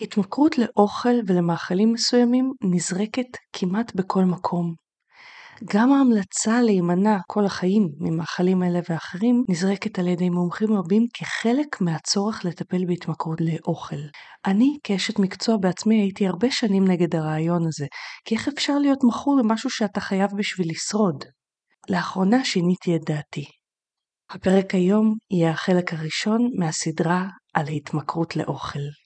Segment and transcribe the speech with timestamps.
[0.00, 4.74] התמכרות לאוכל ולמאכלים מסוימים נזרקת כמעט בכל מקום.
[5.64, 12.44] גם ההמלצה להימנע כל החיים ממאכלים אלה ואחרים נזרקת על ידי מומחים רבים כחלק מהצורך
[12.44, 13.96] לטפל בהתמכרות לאוכל.
[14.46, 17.86] אני כאשת מקצוע בעצמי הייתי הרבה שנים נגד הרעיון הזה,
[18.24, 21.24] כי איך אפשר להיות מכור למשהו שאתה חייב בשביל לשרוד?
[21.90, 23.44] לאחרונה שיניתי את דעתי.
[24.30, 29.05] הפרק היום יהיה החלק הראשון מהסדרה על ההתמכרות לאוכל.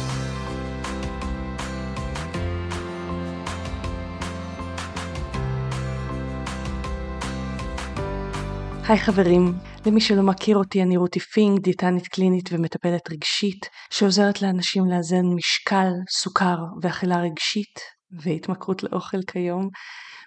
[8.91, 9.53] היי חברים,
[9.85, 15.91] למי שלא מכיר אותי אני רותי פינק, דיאטנית קלינית ומטפלת רגשית שעוזרת לאנשים לאזן משקל,
[16.09, 17.79] סוכר ואכילה רגשית
[18.21, 19.69] והתמכרות לאוכל כיום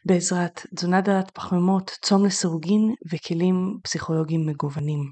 [0.06, 5.10] בעזרת תזונה דלת פחמימות, צום לסירוגין וכלים פסיכולוגיים מגוונים.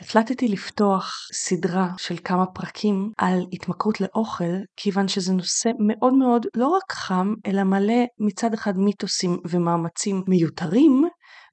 [0.00, 6.68] החלטתי לפתוח סדרה של כמה פרקים על התמכרות לאוכל, כיוון שזה נושא מאוד מאוד לא
[6.68, 11.04] רק חם, אלא מלא מצד אחד מיתוסים ומאמצים מיותרים,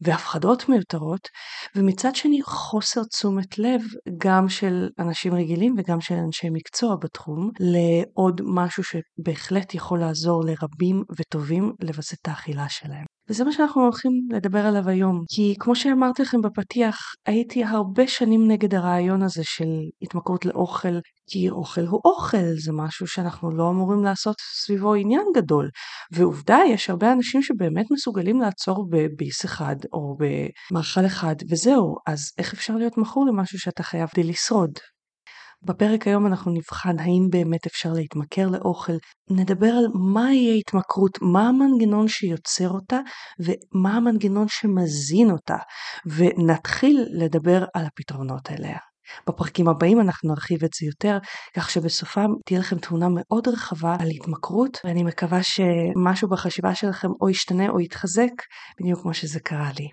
[0.02, 1.28] והפחדות מיותרות,
[1.75, 3.81] ומצד שני חוסר תשומת לב
[4.17, 11.03] גם של אנשים רגילים וגם של אנשי מקצוע בתחום, לעוד משהו שבהחלט יכול לעזור לרבים
[11.20, 13.05] וטובים לווסת את האכילה שלהם.
[13.30, 15.23] וזה מה שאנחנו הולכים לדבר עליו היום.
[15.30, 19.69] כי כמו שאמרתי לכם בפתיח, הייתי הרבה שנים נגד הרעיון הזה של
[20.02, 20.99] התמכרות לאוכל,
[21.30, 25.69] כי אוכל הוא אוכל, זה משהו שאנחנו לא אמורים לעשות סביבו עניין גדול.
[26.11, 32.53] ועובדה, יש הרבה אנשים שבאמת מסוגלים לעצור בביס אחד או במאכל אחד, וזהו, אז איך
[32.53, 34.71] אפשר להיות מכור למשהו שאתה חייב כדי לשרוד?
[35.63, 38.93] בפרק היום אנחנו נבחן האם באמת אפשר להתמכר לאוכל,
[39.30, 42.99] נדבר על מהי ההתמכרות, מה המנגנון שיוצר אותה
[43.39, 45.58] ומה המנגנון שמזין אותה,
[46.05, 48.77] ונתחיל לדבר על הפתרונות אליה.
[49.27, 51.17] בפרקים הבאים אנחנו נרחיב את זה יותר,
[51.55, 57.30] כך שבסופם תהיה לכם תמונה מאוד רחבה על התמכרות, ואני מקווה שמשהו בחשיבה שלכם או
[57.30, 58.31] ישתנה או יתחזק,
[58.81, 59.87] בדיוק כמו שזה קרה לי.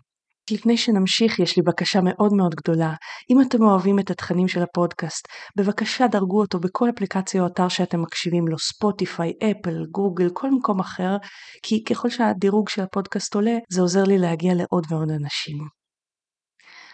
[0.51, 2.95] לפני שנמשיך יש לי בקשה מאוד מאוד גדולה.
[3.31, 8.03] אם אתם אוהבים את התכנים של הפודקאסט, בבקשה דרגו אותו בכל אפליקציה או אתר שאתם
[8.03, 11.17] מקשיבים לו, ספוטיפיי, אפל, גוגל, כל מקום אחר,
[11.63, 15.59] כי ככל שהדירוג של הפודקאסט עולה, זה עוזר לי להגיע לעוד ועוד אנשים.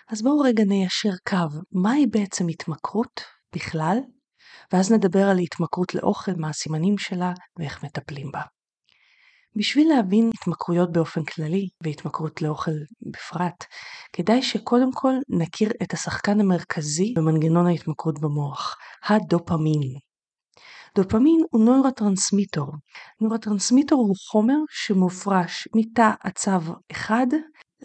[0.08, 3.20] אז בואו רגע ניישר קו, מהי בעצם התמכרות
[3.54, 3.98] בכלל,
[4.72, 8.40] ואז נדבר על התמכרות לאוכל, מה הסימנים שלה ואיך מטפלים בה.
[9.56, 12.70] בשביל להבין התמכרויות באופן כללי והתמכרות לאוכל
[13.02, 13.64] בפרט,
[14.12, 19.98] כדאי שקודם כל נכיר את השחקן המרכזי במנגנון ההתמכרות במוח, הדופמין.
[20.94, 22.72] דופמין הוא נוירוטרנסמיטור.
[23.20, 27.26] נוירוטרנסמיטור הוא חומר שמופרש מתא עצב אחד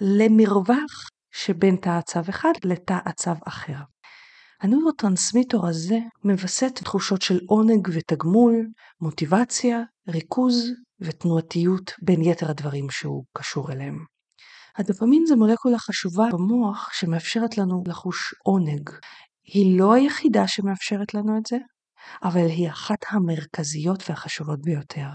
[0.02, 3.78] למרווח שבין תא עצב אחד לתא עצב אחר.
[4.62, 8.68] הנוירוטרנסמיטור הזה מווסת תחושות של עונג ותגמול,
[9.02, 14.06] מוטיבציה, ריכוז ותנועתיות בין יתר הדברים שהוא קשור אליהם.
[14.78, 18.90] הדופמין זה מולקולה חשובה במוח שמאפשרת לנו לחוש עונג.
[19.44, 21.58] היא לא היחידה שמאפשרת לנו את זה,
[22.24, 25.10] אבל היא אחת המרכזיות והחשובות ביותר.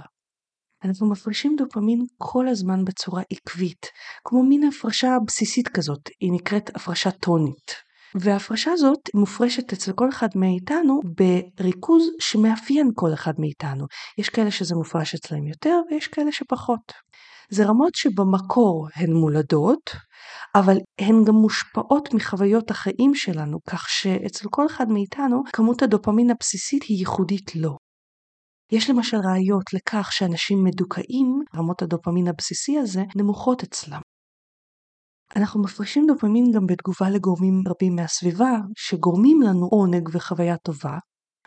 [0.85, 3.87] אנחנו מפרישים דופמין כל הזמן בצורה עקבית,
[4.25, 7.92] כמו מין הפרשה בסיסית כזאת, היא נקראת הפרשה טונית.
[8.21, 11.01] וההפרשה הזאת מופרשת אצל כל אחד מאיתנו
[11.59, 13.87] בריכוז שמאפיין כל אחד מאיתנו.
[14.19, 16.93] יש כאלה שזה מופרש אצלם יותר ויש כאלה שפחות.
[17.51, 19.91] זה רמות שבמקור הן מולדות,
[20.55, 26.83] אבל הן גם מושפעות מחוויות החיים שלנו, כך שאצל כל אחד מאיתנו כמות הדופמין הבסיסית
[26.83, 27.77] היא ייחודית לו.
[28.73, 34.01] יש למשל ראיות לכך שאנשים מדוכאים, רמות הדופמין הבסיסי הזה, נמוכות אצלם.
[35.37, 40.99] אנחנו מפרישים דופמין גם בתגובה לגורמים רבים מהסביבה, שגורמים לנו עונג וחוויה טובה,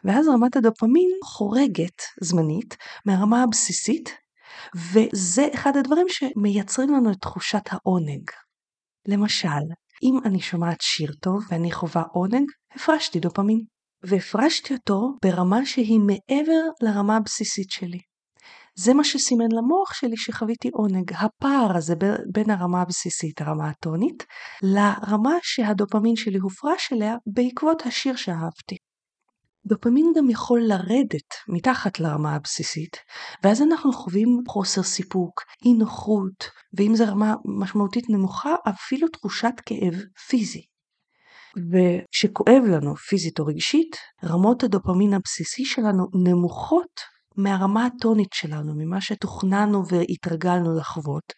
[0.04, 4.10] ואז רמת הדופמין חורגת זמנית מהרמה הבסיסית,
[4.76, 8.30] וזה אחד הדברים שמייצרים לנו את תחושת העונג.
[9.08, 9.66] למשל,
[10.04, 13.62] אם אני שומעת שיר טוב ואני חווה עונג, הפרשתי דופמין.
[14.04, 18.00] והפרשתי אותו ברמה שהיא מעבר לרמה הבסיסית שלי.
[18.77, 21.95] זה מה שסימן למוח שלי שחוויתי עונג, הפער הזה
[22.31, 24.25] בין הרמה הבסיסית, הרמה הטונית,
[24.63, 28.77] לרמה שהדופמין שלי הופרש אליה בעקבות השיר שאהבתי.
[29.66, 32.98] דופמין גם יכול לרדת מתחת לרמה הבסיסית,
[33.44, 39.94] ואז אנחנו חווים חוסר סיפוק, אי נוחות, ואם זו רמה משמעותית נמוכה, אפילו תחושת כאב
[40.27, 40.62] פיזי.
[41.72, 49.84] וכשכואב לנו פיזית או רגשית, רמות הדופמין הבסיסי שלנו נמוכות מהרמה הטונית שלנו, ממה שתוכננו
[49.88, 51.34] והתרגלנו לחוות,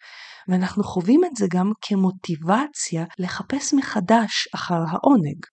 [0.48, 5.44] ואנחנו חווים את זה גם כמוטיבציה לחפש מחדש אחר העונג.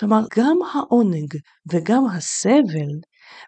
[0.00, 1.34] כלומר, גם העונג
[1.72, 2.92] וגם הסבל,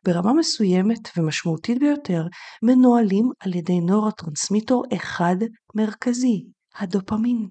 [0.04, 2.22] ברמה מסוימת ומשמעותית ביותר,
[2.62, 5.36] מנוהלים על ידי נורוטרנסמיטור אחד
[5.74, 6.44] מרכזי,
[6.76, 7.48] הדופמין.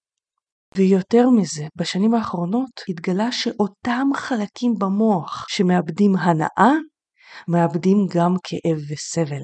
[0.77, 6.73] ויותר מזה, בשנים האחרונות התגלה שאותם חלקים במוח שמאבדים הנאה,
[7.47, 9.43] מאבדים גם כאב וסבל.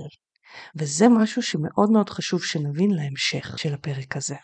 [0.76, 4.36] וזה משהו שמאוד מאוד חשוב שנבין להמשך של הפרק הזה.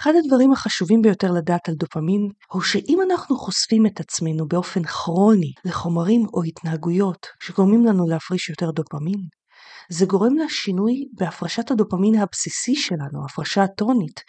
[0.00, 5.52] אחד הדברים החשובים ביותר לדעת על דופמין הוא שאם אנחנו חושפים את עצמנו באופן כרוני
[5.64, 9.20] לחומרים או התנהגויות שגורמים לנו להפריש יותר דופמין,
[9.90, 14.20] זה גורם לשינוי בהפרשת הדופמין הבסיסי שלנו, הפרשה הטונית,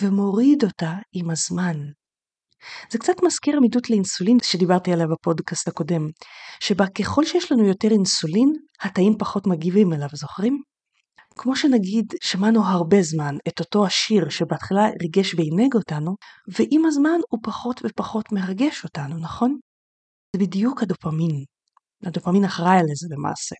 [0.00, 1.76] ומוריד אותה עם הזמן.
[2.90, 6.06] זה קצת מזכיר עמידות לאינסולין שדיברתי עליה בפודקאסט הקודם,
[6.60, 10.62] שבה ככל שיש לנו יותר אינסולין, התאים פחות מגיבים אליו, זוכרים?
[11.38, 16.16] כמו שנגיד שמענו הרבה זמן את אותו השיר שבהתחלה ריגש ועינג אותנו,
[16.48, 19.58] ועם הזמן הוא פחות ופחות מרגש אותנו, נכון?
[20.32, 21.44] זה בדיוק הדופמין.
[22.04, 23.54] הדופמין אחראי על זה למעשה.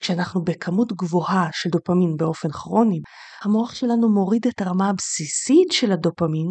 [0.00, 3.00] כשאנחנו בכמות גבוהה של דופמין באופן כרוני,
[3.44, 6.48] המוח שלנו מוריד את הרמה הבסיסית של הדופמין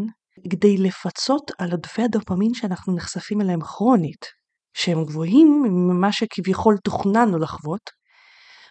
[0.51, 4.25] כדי לפצות על עודפי הדופמין שאנחנו נחשפים אליהם כרונית,
[4.73, 7.89] שהם גבוהים ממה שכביכול תוכננו לחוות,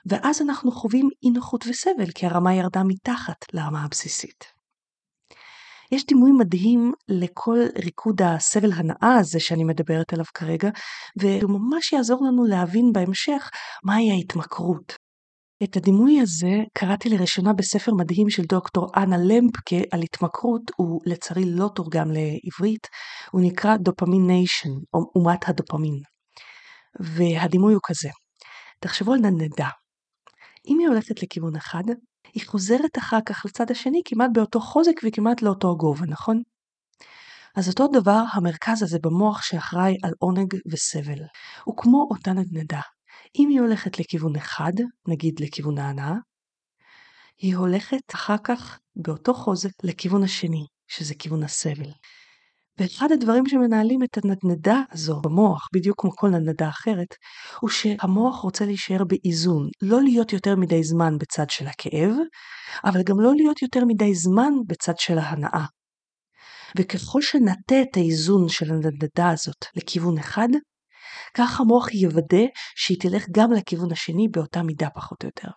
[0.06, 4.44] ואז אנחנו חווים אי נוחות וסבל כי הרמה ירדה מתחת לרמה הבסיסית.
[5.92, 10.68] יש דימוי מדהים לכל ריקוד הסבל הנאה הזה שאני מדברת עליו כרגע,
[11.16, 13.50] והוא ממש יעזור לנו להבין בהמשך
[13.84, 15.09] מהי ההתמכרות.
[15.64, 21.44] את הדימוי הזה קראתי לראשונה בספר מדהים של דוקטור אנה למפקה על התמכרות, הוא לצערי
[21.46, 22.86] לא תורגם לעברית,
[23.30, 26.00] הוא נקרא Dopamine Nation, או אומת הדופמין.
[27.00, 28.08] והדימוי הוא כזה,
[28.80, 29.68] תחשבו על נדנדה.
[30.68, 31.84] אם היא הולכת לכיוון אחד,
[32.34, 36.42] היא חוזרת אחר כך לצד השני כמעט באותו חוזק וכמעט לאותו גובה, נכון?
[37.56, 41.22] אז אותו דבר המרכז הזה במוח שאחראי על עונג וסבל.
[41.64, 42.80] הוא כמו אותה נדנדה.
[43.38, 44.72] אם היא הולכת לכיוון אחד,
[45.08, 46.14] נגיד לכיוון ההנאה,
[47.38, 51.90] היא הולכת אחר כך באותו חוזק לכיוון השני, שזה כיוון הסבל.
[52.78, 57.14] ואחד הדברים שמנהלים את הנדנדה הזו במוח, בדיוק כמו כל נדנדה אחרת,
[57.60, 62.14] הוא שהמוח רוצה להישאר באיזון, לא להיות יותר מדי זמן בצד של הכאב,
[62.84, 65.66] אבל גם לא להיות יותר מדי זמן בצד של ההנאה.
[66.78, 70.48] וככל שנטה את האיזון של הנדנדה הזאת לכיוון אחד,
[71.34, 72.44] כך המוח יוודא
[72.76, 75.48] שהיא תלך גם לכיוון השני באותה מידה פחות או יותר.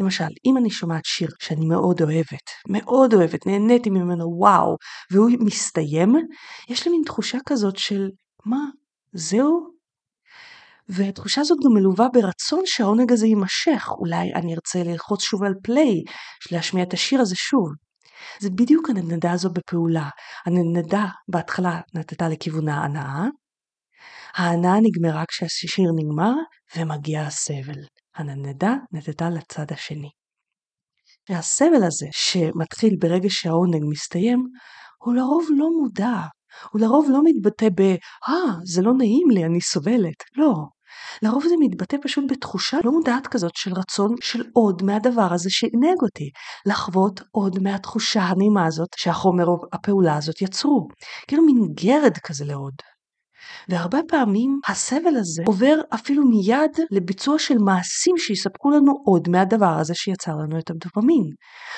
[0.00, 4.76] למשל, אם אני שומעת שיר שאני מאוד אוהבת, מאוד אוהבת, נהניתי ממנו, וואו,
[5.12, 6.14] והוא מסתיים,
[6.68, 8.08] יש לי מין תחושה כזאת של,
[8.46, 8.60] מה,
[9.12, 9.78] זהו?
[10.88, 16.02] והתחושה הזאת גם מלווה ברצון שהעונג הזה יימשך, אולי אני ארצה ללחוץ שוב על פליי,
[16.52, 17.68] להשמיע את השיר הזה שוב.
[18.40, 20.08] זה בדיוק הנדנדה הזו בפעולה.
[20.46, 23.24] הנדנדה בהתחלה נתתה לכיוון ההנאה,
[24.34, 26.32] ההנאה נגמרה כשהשיר נגמר
[26.76, 27.80] ומגיע הסבל.
[28.16, 30.10] הנדנדה נטטה לצד השני.
[31.30, 34.44] והסבל הזה שמתחיל ברגע שהעונג מסתיים,
[35.04, 36.16] הוא לרוב לא מודע,
[36.72, 37.80] הוא לרוב לא מתבטא ב,
[38.28, 40.22] אה, זה לא נעים לי, אני סובלת.
[40.36, 40.54] לא.
[41.22, 46.02] לרוב זה מתבטא פשוט בתחושה לא מודעת כזאת של רצון של עוד מהדבר הזה שעינג
[46.02, 46.30] אותי,
[46.66, 50.88] לחוות עוד מהתחושה הנעימה הזאת שהחומר או הפעולה הזאת יצרו.
[51.28, 52.74] כאילו מין גרד כזה לעוד.
[53.68, 59.94] והרבה פעמים הסבל הזה עובר אפילו מיד לביצוע של מעשים שיספקו לנו עוד מהדבר הזה
[59.94, 61.24] שיצר לנו את הדופמין.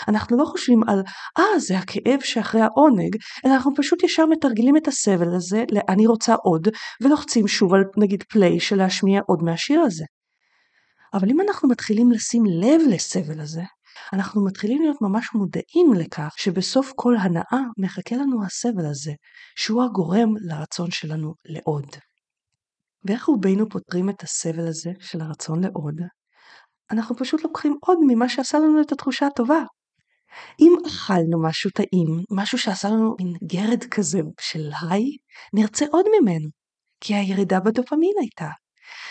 [0.08, 1.02] אנחנו לא חושבים על,
[1.38, 6.06] אה, ah, זה הכאב שאחרי העונג, אלא אנחנו פשוט ישר מתרגלים את הסבל הזה ל"אני
[6.06, 6.68] רוצה עוד",
[7.02, 10.04] ולוחצים שוב על נגיד פליי של להשמיע עוד מהשיר הזה.
[11.14, 13.62] אבל אם אנחנו מתחילים לשים לב לסבל הזה,
[14.12, 19.12] אנחנו מתחילים להיות ממש מודעים לכך שבסוף כל הנאה מחכה לנו הסבל הזה,
[19.56, 21.86] שהוא הגורם לרצון שלנו לעוד.
[23.04, 25.94] ואיך רובנו פותרים את הסבל הזה של הרצון לעוד?
[26.90, 29.62] אנחנו פשוט לוקחים עוד ממה שעשה לנו את התחושה הטובה.
[30.60, 35.16] אם אכלנו משהו טעים, משהו שעשה לנו מין גרד כזה של היי,
[35.54, 36.48] נרצה עוד ממנו,
[37.00, 38.48] כי הירידה בדופמין הייתה.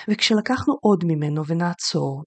[0.09, 2.23] וכשלקחנו עוד ממנו ונעצור,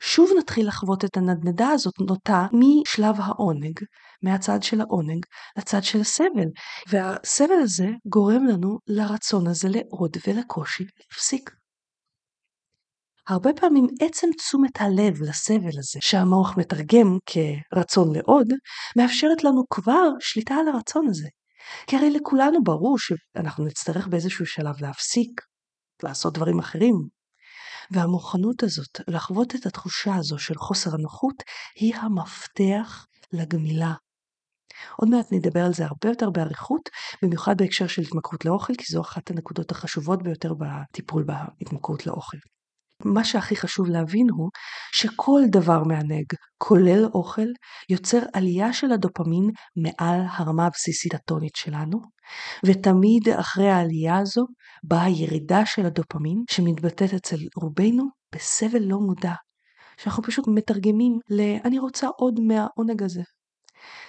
[0.00, 3.80] שוב נתחיל לחוות את הנדנדה הזאת נוטה משלב העונג,
[4.22, 5.24] מהצד של העונג,
[5.58, 6.48] לצד של הסבל.
[6.88, 11.50] והסבל הזה גורם לנו לרצון הזה לעוד ולקושי להפסיק.
[13.28, 18.48] הרבה פעמים עצם תשומת הלב לסבל הזה שהמוח מתרגם כרצון לעוד,
[18.96, 21.28] מאפשרת לנו כבר שליטה על הרצון הזה.
[21.86, 25.40] כי הרי לכולנו ברור שאנחנו נצטרך באיזשהו שלב להפסיק,
[26.02, 27.15] לעשות דברים אחרים.
[27.90, 31.42] והמוכנות הזאת לחוות את התחושה הזו של חוסר הנוחות
[31.74, 33.94] היא המפתח לגמילה.
[34.96, 36.88] עוד מעט נדבר על זה הרבה יותר באריכות,
[37.22, 42.36] במיוחד בהקשר של התמכרות לאוכל, כי זו אחת הנקודות החשובות ביותר בטיפול בהתמכרות לאוכל.
[43.04, 44.50] מה שהכי חשוב להבין הוא
[44.92, 46.26] שכל דבר מענג,
[46.58, 47.46] כולל אוכל,
[47.90, 52.00] יוצר עלייה של הדופמין מעל הרמה הבסיסית הטונית שלנו,
[52.66, 54.46] ותמיד אחרי העלייה הזו
[54.82, 59.34] באה ירידה של הדופמין שמתבטאת אצל רובנו בסבל לא מודע,
[59.96, 63.22] שאנחנו פשוט מתרגמים ל- אני רוצה עוד מהעונג הזה.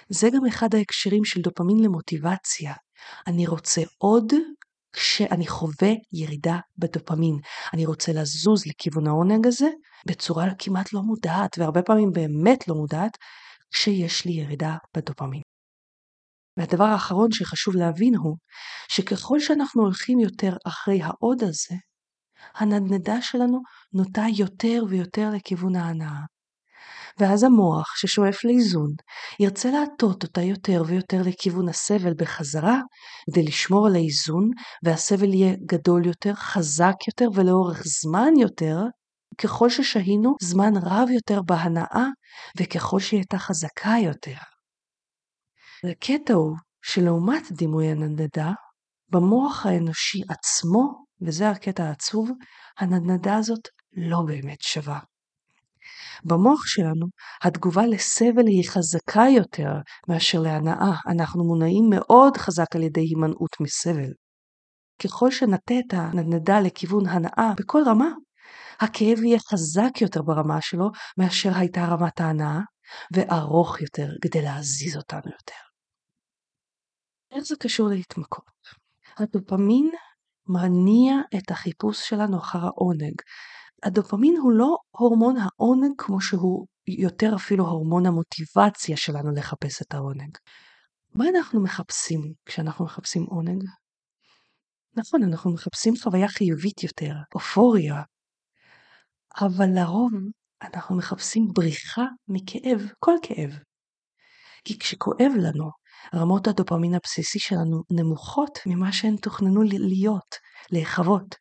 [0.08, 2.74] זה גם אחד ההקשרים של דופמין למוטיבציה.
[3.26, 4.32] אני רוצה עוד
[4.92, 7.38] כשאני חווה ירידה בדופמין.
[7.72, 9.68] אני רוצה לזוז לכיוון העונג הזה
[10.06, 13.18] בצורה כמעט לא מודעת, והרבה פעמים באמת לא מודעת,
[13.70, 15.42] כשיש לי ירידה בדופמין.
[16.56, 18.36] והדבר האחרון שחשוב להבין הוא,
[18.88, 21.74] שככל שאנחנו הולכים יותר אחרי העוד הזה,
[22.54, 23.60] הנדנדה שלנו
[23.92, 26.20] נוטה יותר ויותר לכיוון ההנאה.
[27.20, 28.90] ואז המוח, ששואף לאיזון,
[29.40, 32.80] ירצה להטות אותה יותר ויותר לכיוון הסבל בחזרה,
[33.30, 34.50] כדי לשמור על האיזון,
[34.84, 38.76] והסבל יהיה גדול יותר, חזק יותר ולאורך זמן יותר,
[39.38, 42.06] ככל ששהינו זמן רב יותר בהנאה,
[42.58, 44.38] וככל שהיא הייתה חזקה יותר.
[45.90, 48.52] הקטע הוא שלעומת דימוי הנדנדה,
[49.08, 52.30] במוח האנושי עצמו, וזה הקטע העצוב,
[52.78, 54.98] הנדנדה הזאת לא באמת שווה.
[56.24, 57.06] במוח שלנו
[57.42, 59.72] התגובה לסבל היא חזקה יותר
[60.08, 64.12] מאשר להנאה, אנחנו מונעים מאוד חזק על ידי הימנעות מסבל.
[65.02, 68.08] ככל שנטה את הנדנדה לכיוון הנאה בכל רמה,
[68.80, 72.60] הכאב יהיה חזק יותר ברמה שלו מאשר הייתה רמת ההנאה,
[73.14, 75.68] וארוך יותר כדי להזיז אותנו יותר.
[77.30, 78.58] איך זה קשור להתמכרות?
[79.18, 79.90] הדופמין
[80.48, 83.14] מניע את החיפוש שלנו אחר העונג,
[83.82, 90.36] הדופמין הוא לא הורמון העונג כמו שהוא יותר אפילו הורמון המוטיבציה שלנו לחפש את העונג.
[91.14, 93.64] מה אנחנו מחפשים כשאנחנו מחפשים עונג?
[94.96, 98.02] נכון, אנחנו מחפשים חוויה חיובית יותר, אופוריה,
[99.40, 100.12] אבל לרוב
[100.62, 103.50] אנחנו מחפשים בריחה מכאב, כל כאב.
[104.64, 105.70] כי כשכואב לנו,
[106.14, 110.34] רמות הדופמין הבסיסי שלנו נמוכות ממה שהן תוכננו להיות,
[110.70, 111.34] להיחוות,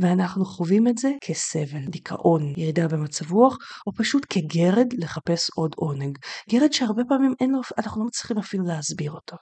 [0.00, 3.56] ואנחנו חווים את זה כסבל, דיכאון, ירידה במצב רוח,
[3.86, 6.18] או פשוט כגרד לחפש עוד עונג.
[6.50, 9.36] גרד שהרבה פעמים אין לו, אנחנו לא מצליחים אפילו להסביר אותו.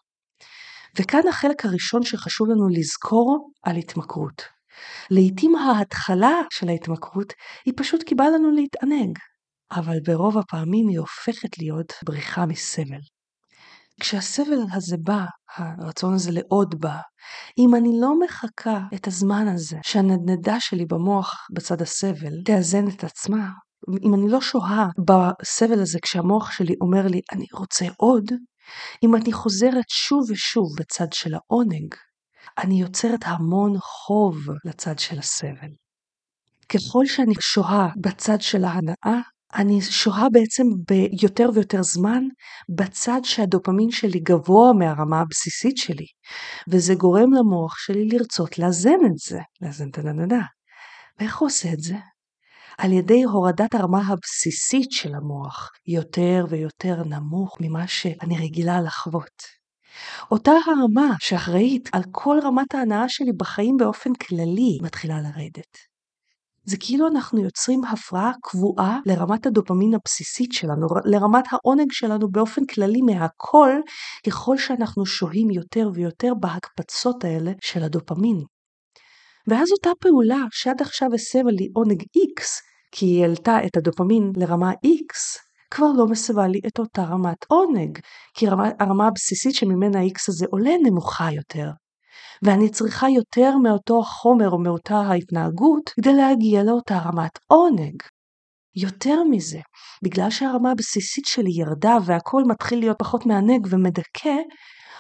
[0.99, 4.43] וכאן החלק הראשון שחשוב לנו לזכור על התמכרות.
[5.11, 7.33] לעתים ההתחלה של ההתמכרות
[7.65, 9.19] היא פשוט כי בא לנו להתענג,
[9.73, 13.01] אבל ברוב הפעמים היא הופכת להיות בריחה מסבל.
[14.01, 15.25] כשהסבל הזה בא,
[15.57, 16.97] הרצון הזה לעוד בא,
[17.59, 23.51] אם אני לא מחכה את הזמן הזה שהנדנדה שלי במוח בצד הסבל תאזן את עצמה,
[24.03, 28.25] אם אני לא שוהה בסבל הזה כשהמוח שלי אומר לי אני רוצה עוד,
[29.05, 31.95] אם אני חוזרת שוב ושוב בצד של העונג,
[32.59, 35.71] אני יוצרת המון חוב לצד של הסבל.
[36.69, 39.21] ככל שאני שוהה בצד של ההנאה,
[39.55, 42.25] אני שוהה בעצם ביותר ויותר זמן
[42.77, 46.07] בצד שהדופמין שלי גבוה מהרמה הבסיסית שלי,
[46.69, 50.41] וזה גורם למוח שלי לרצות לאזן את זה, לאזן את הנדנדה.
[51.19, 51.97] ואיך הוא עושה את זה?
[52.79, 59.43] על ידי הורדת הרמה הבסיסית של המוח, יותר ויותר נמוך ממה שאני רגילה לחוות.
[60.31, 65.92] אותה הרמה שאחראית על כל רמת ההנאה שלי בחיים באופן כללי מתחילה לרדת.
[66.65, 73.01] זה כאילו אנחנו יוצרים הפרעה קבועה לרמת הדופמין הבסיסית שלנו, לרמת העונג שלנו באופן כללי
[73.03, 73.71] מהכל,
[74.27, 78.37] ככל שאנחנו שוהים יותר ויותר בהקפצות האלה של הדופמין.
[79.49, 82.43] ואז אותה פעולה שעד עכשיו הסבה לי עונג X,
[82.93, 85.39] כי היא העלתה את הדופמין לרמה X,
[85.71, 87.99] כבר לא מסבה לי את אותה רמת עונג,
[88.35, 91.71] כי הרמה, הרמה הבסיסית שממנה X הזה עולה נמוכה יותר.
[92.43, 98.03] ואני צריכה יותר מאותו החומר או מאותה ההתנהגות כדי להגיע לאותה רמת עונג.
[98.77, 99.61] יותר מזה,
[100.05, 104.37] בגלל שהרמה הבסיסית שלי ירדה והכל מתחיל להיות פחות מענג ומדכא,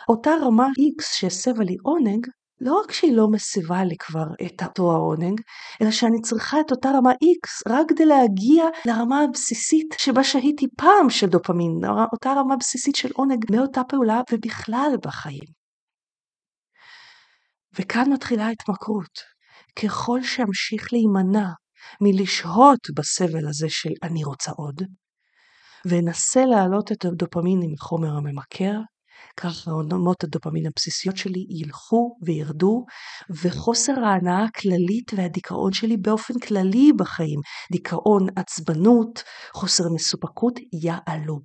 [0.09, 2.27] אותה רמה X שהסבה לי עונג,
[2.61, 5.41] לא רק שהיא לא מסבה לי כבר את אותו העונג,
[5.83, 11.11] אלא שאני צריכה את אותה רמה X רק כדי להגיע לרמה הבסיסית שבה שהיתי פעם
[11.11, 11.81] של דופמין,
[12.13, 15.62] אותה רמה בסיסית של עונג מאותה פעולה ובכלל בחיים.
[17.79, 19.33] וכאן מתחילה ההתמכרות.
[19.83, 21.49] ככל שאמשיך להימנע
[22.01, 24.83] מלשהות בסבל הזה של אני רוצה עוד,
[25.85, 28.79] ואנסה להעלות את הדופמין עם החומר הממכר,
[29.37, 32.85] כך רמות הדופמין הבסיסיות שלי ילכו וירדו,
[33.31, 37.41] וחוסר ההנאה הכללית והדיכאון שלי באופן כללי בחיים,
[37.73, 39.23] דיכאון, עצבנות,
[39.55, 41.41] חוסר מסופקות, יעלו.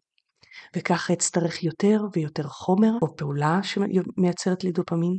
[0.76, 5.18] וככה אצטרך יותר ויותר חומר או פעולה שמייצרת לי דופמין,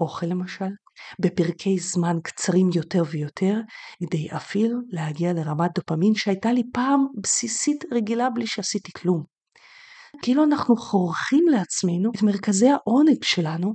[0.00, 0.70] אוכל למשל,
[1.18, 3.60] בפרקי זמן קצרים יותר ויותר,
[4.00, 9.22] כדי אפילו להגיע לרמת דופמין שהייתה לי פעם בסיסית רגילה בלי שעשיתי כלום.
[10.22, 13.74] כאילו אנחנו חורכים לעצמנו את מרכזי העונג שלנו,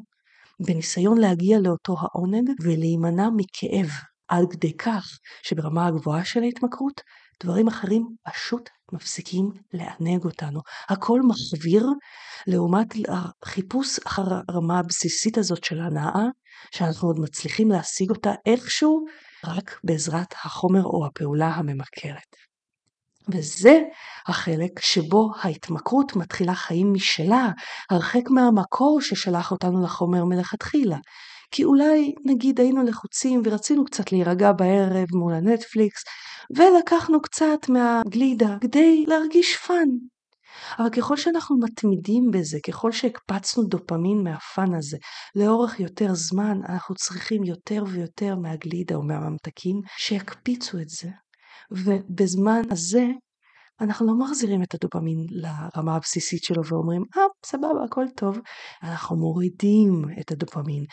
[0.67, 3.89] בניסיון להגיע לאותו העונג ולהימנע מכאב,
[4.27, 7.01] עד כדי כך שברמה הגבוהה של ההתמכרות,
[7.43, 10.61] דברים אחרים פשוט מפסיקים לענג אותנו.
[10.89, 11.87] הכל מחוויר
[12.47, 16.25] לעומת החיפוש אחר הרמה הבסיסית הזאת של הנאה,
[16.71, 19.05] שאנחנו עוד מצליחים להשיג אותה איכשהו,
[19.45, 22.35] רק בעזרת החומר או הפעולה הממכרת.
[23.33, 23.79] וזה
[24.27, 27.49] החלק שבו ההתמכרות מתחילה חיים משלה,
[27.89, 30.97] הרחק מהמקור ששלח אותנו לחומר מלכתחילה.
[31.51, 36.03] כי אולי נגיד היינו לחוצים ורצינו קצת להירגע בערב מול הנטפליקס,
[36.57, 39.89] ולקחנו קצת מהגלידה כדי להרגיש fun.
[40.79, 44.97] אבל ככל שאנחנו מתמידים בזה, ככל שהקפצנו דופמין מה fun הזה
[45.35, 51.09] לאורך יותר זמן, אנחנו צריכים יותר ויותר מהגלידה או מהממתקים שיקפיצו את זה.
[51.71, 53.05] ובזמן הזה
[53.81, 58.39] אנחנו לא מחזירים את הדופמין לרמה הבסיסית שלו ואומרים, אה, סבבה, הכל טוב.
[58.83, 60.85] אנחנו מורידים את הדופמין,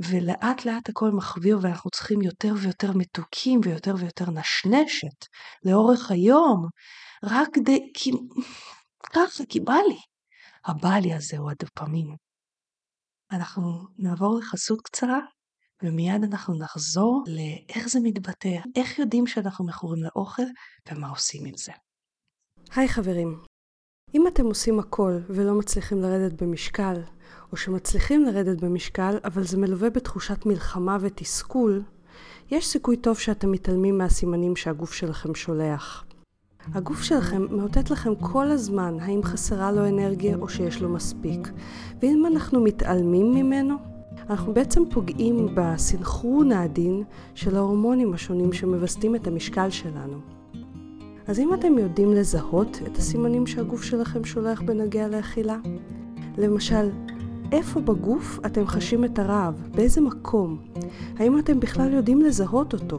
[0.00, 5.26] ולאט לאט הכל מחוויר ואנחנו צריכים יותר ויותר מתוקים ויותר ויותר נשנשת
[5.64, 6.66] לאורך היום,
[7.24, 8.12] רק כדי, כי
[9.12, 9.98] ככה, כי בא לי.
[10.64, 12.16] הבא לי הזה הוא הדופמין.
[13.32, 13.62] אנחנו
[13.98, 15.18] נעבור לחסות קצרה,
[15.82, 20.42] ומיד אנחנו נחזור לאיך זה מתבטא, איך יודעים שאנחנו מכורים לאוכל
[20.88, 21.72] ומה עושים עם זה.
[22.76, 23.38] היי חברים,
[24.14, 26.94] אם אתם עושים הכל ולא מצליחים לרדת במשקל,
[27.52, 31.82] או שמצליחים לרדת במשקל אבל זה מלווה בתחושת מלחמה ותסכול,
[32.50, 36.04] יש סיכוי טוב שאתם מתעלמים מהסימנים שהגוף שלכם שולח.
[36.74, 41.48] הגוף שלכם מאותת לכם כל הזמן האם חסרה לו אנרגיה או שיש לו מספיק,
[42.02, 43.74] ואם אנחנו מתעלמים ממנו,
[44.30, 50.37] אנחנו בעצם פוגעים בסנכרון העדין של ההורמונים השונים שמווסתים את המשקל שלנו.
[51.28, 55.56] אז אם אתם יודעים לזהות את הסימנים שהגוף שלכם שולח בנוגע לאכילה,
[56.38, 56.90] למשל,
[57.52, 59.62] איפה בגוף אתם חשים את הרעב?
[59.74, 60.58] באיזה מקום?
[61.16, 62.98] האם אתם בכלל יודעים לזהות אותו?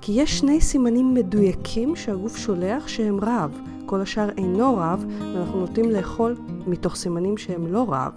[0.00, 3.60] כי יש שני סימנים מדויקים שהגוף שולח שהם רעב.
[3.86, 6.36] כל השאר אינו רעב, ואנחנו נוטים לאכול
[6.66, 8.12] מתוך סימנים שהם לא רעב.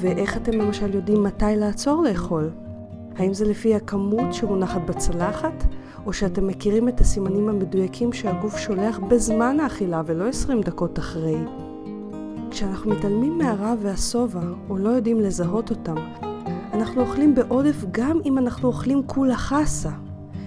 [0.00, 2.50] ואיך אתם למשל יודעים מתי לעצור לאכול?
[3.18, 5.64] האם זה לפי הכמות שמונחת בצלחת,
[6.06, 11.36] או שאתם מכירים את הסימנים המדויקים שהגוף שולח בזמן האכילה ולא 20 דקות אחרי?
[12.50, 15.96] כשאנחנו מתעלמים מהרע והשובע, או לא יודעים לזהות אותם,
[16.72, 19.90] אנחנו אוכלים בעודף גם אם אנחנו אוכלים כולה חסה.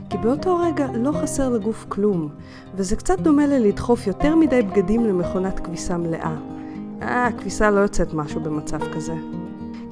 [0.10, 2.30] כי באותו רגע לא חסר לגוף כלום,
[2.76, 6.36] וזה קצת דומה ללדחוף יותר מדי בגדים למכונת כביסה מלאה.
[7.02, 9.14] אה, הכביסה לא יוצאת משהו במצב כזה.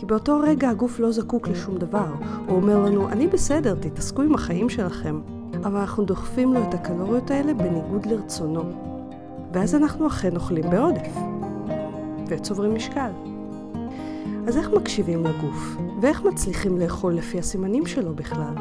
[0.04, 2.06] כי באותו רגע הגוף לא זקוק לשום דבר.
[2.48, 5.22] הוא אומר לנו, אני בסדר, תתעסקו עם החיים שלכם.
[5.64, 8.62] אבל אנחנו דוחפים לו את הקלוריות האלה בניגוד לרצונו.
[9.54, 11.16] ואז אנחנו אכן אוכלים בעודף.
[12.28, 13.12] וצוברים משקל.
[14.48, 15.78] אז איך מקשיבים לגוף?
[16.02, 18.54] ואיך מצליחים לאכול לפי הסימנים שלו בכלל?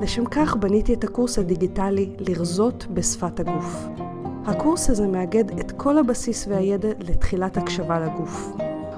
[0.00, 3.86] לשם כך בניתי את הקורס הדיגיטלי לרזות בשפת הגוף.
[4.46, 8.56] הקורס הזה מאגד את כל הבסיס והידע לתחילת הקשבה לגוף.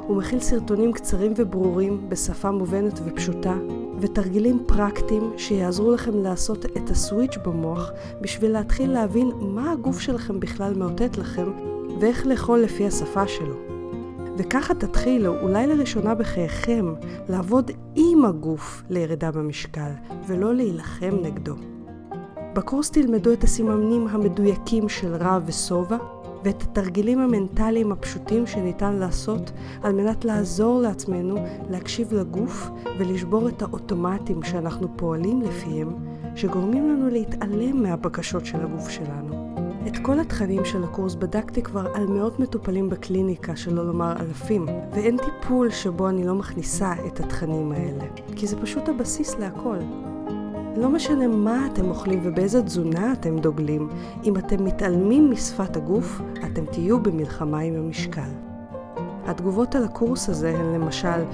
[0.09, 3.55] הוא מכיל סרטונים קצרים וברורים בשפה מובנת ופשוטה,
[4.01, 7.91] ותרגילים פרקטיים שיעזרו לכם לעשות את הסוויץ' במוח
[8.21, 11.51] בשביל להתחיל להבין מה הגוף שלכם בכלל מאותת לכם
[12.01, 13.55] ואיך לאכול לפי השפה שלו.
[14.37, 16.95] וככה תתחילו, אולי לראשונה בחייכם,
[17.29, 19.91] לעבוד עם הגוף לירידה במשקל,
[20.27, 21.55] ולא להילחם נגדו.
[22.55, 25.97] בקורס תלמדו את הסימנים המדויקים של רע ושובע,
[26.49, 31.37] ואת התרגילים המנטליים הפשוטים שניתן לעשות על מנת לעזור לעצמנו
[31.71, 35.89] להקשיב לגוף ולשבור את האוטומטים שאנחנו פועלים לפיהם,
[36.35, 39.55] שגורמים לנו להתעלם מהבקשות של הגוף שלנו.
[39.87, 45.17] את כל התכנים של הקורס בדקתי כבר על מאות מטופלים בקליניקה, שלא לומר אלפים, ואין
[45.17, 48.05] טיפול שבו אני לא מכניסה את התכנים האלה,
[48.37, 49.79] כי זה פשוט הבסיס להכל.
[50.81, 53.89] לא משנה מה אתם אוכלים ובאיזה תזונה אתם דוגלים,
[54.25, 58.31] אם אתם מתעלמים משפת הגוף, אתם תהיו במלחמה עם המשקל.
[59.27, 61.25] התגובות על הקורס הזה הן למשל,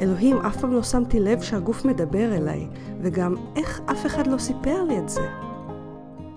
[0.00, 2.66] אלוהים, אף פעם לא שמתי לב שהגוף מדבר אליי,
[3.00, 5.28] וגם איך אף אחד לא סיפר לי את זה.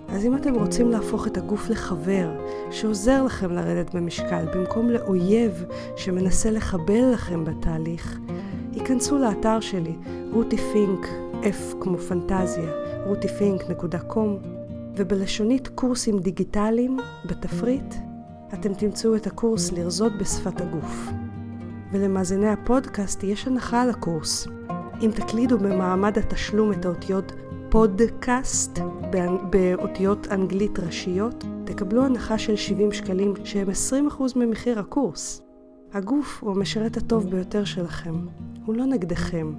[0.08, 2.28] אז אם אתם רוצים להפוך את הגוף לחבר
[2.70, 5.64] שעוזר לכם לרדת במשקל במקום לאויב
[5.96, 8.18] שמנסה לחבל לכם בתהליך,
[8.72, 9.96] היכנסו לאתר שלי,
[10.32, 12.72] רותי פינק, F כמו פנטזיה,
[13.06, 14.46] rutifink.com,
[14.96, 17.94] ובלשונית קורסים דיגיטליים, בתפריט,
[18.54, 21.08] אתם תמצאו את הקורס לרזות בשפת הגוף.
[21.92, 24.48] ולמאזיני הפודקאסט יש הנחה על הקורס.
[25.02, 27.32] אם תקלידו במעמד התשלום את האותיות
[27.70, 28.78] פודקאסט
[29.50, 33.68] באותיות אנגלית ראשיות, תקבלו הנחה של 70 שקלים שהם
[34.18, 35.42] 20% ממחיר הקורס.
[35.92, 38.14] הגוף הוא המשרת הטוב ביותר שלכם,
[38.64, 39.52] הוא לא נגדכם,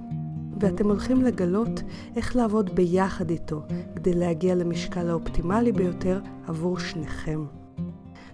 [0.60, 1.82] ואתם הולכים לגלות
[2.16, 3.62] איך לעבוד ביחד איתו
[3.96, 7.44] כדי להגיע למשקל האופטימלי ביותר עבור שניכם.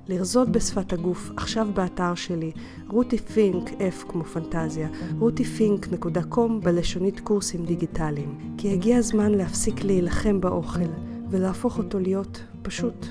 [0.08, 2.52] לרזות בשפת הגוף, עכשיו באתר שלי,
[2.88, 4.88] רותי פינק, F כמו פנטזיה,
[5.20, 8.54] rutifink.com בלשונית קורסים דיגיטליים.
[8.58, 10.90] כי הגיע הזמן להפסיק להילחם באוכל,
[11.30, 13.06] ולהפוך אותו להיות פשוט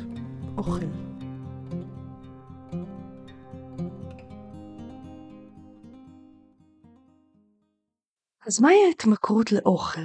[0.58, 1.11] אוכל.
[8.48, 10.02] אז מהי ההתמכרות לאוכל?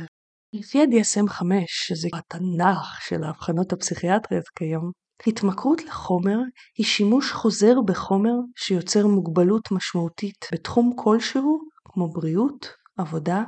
[0.52, 4.90] לפי ה-DSM-5, שזה התנ"ך של האבחנות הפסיכיאטריות כיום,
[5.26, 6.38] התמכרות לחומר
[6.78, 12.66] היא שימוש חוזר בחומר שיוצר מוגבלות משמעותית בתחום כלשהו, כמו בריאות,
[12.98, 13.42] עבודה,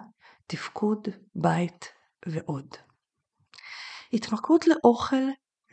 [0.47, 1.85] תפקוד, בית
[2.27, 2.67] ועוד.
[4.13, 5.27] התמכרות לאוכל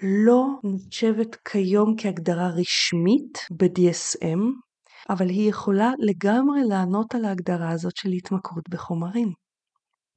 [0.04, 4.64] לא נחשבת כיום כהגדרה רשמית ב-DSM,
[5.10, 9.32] אבל היא יכולה לגמרי לענות על ההגדרה הזאת של התמכרות בחומרים.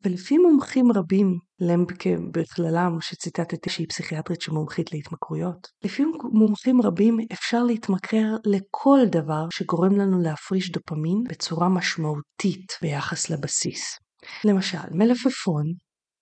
[0.04, 8.36] ולפי מומחים רבים, למבקה בכללם, שציטטתי שהיא פסיכיאטרית שמומחית להתמכרויות, לפי מומחים רבים אפשר להתמכר
[8.44, 13.98] לכל דבר שגורם לנו להפריש דופמין בצורה משמעותית ביחס לבסיס.
[14.44, 15.64] למשל, מלפפון,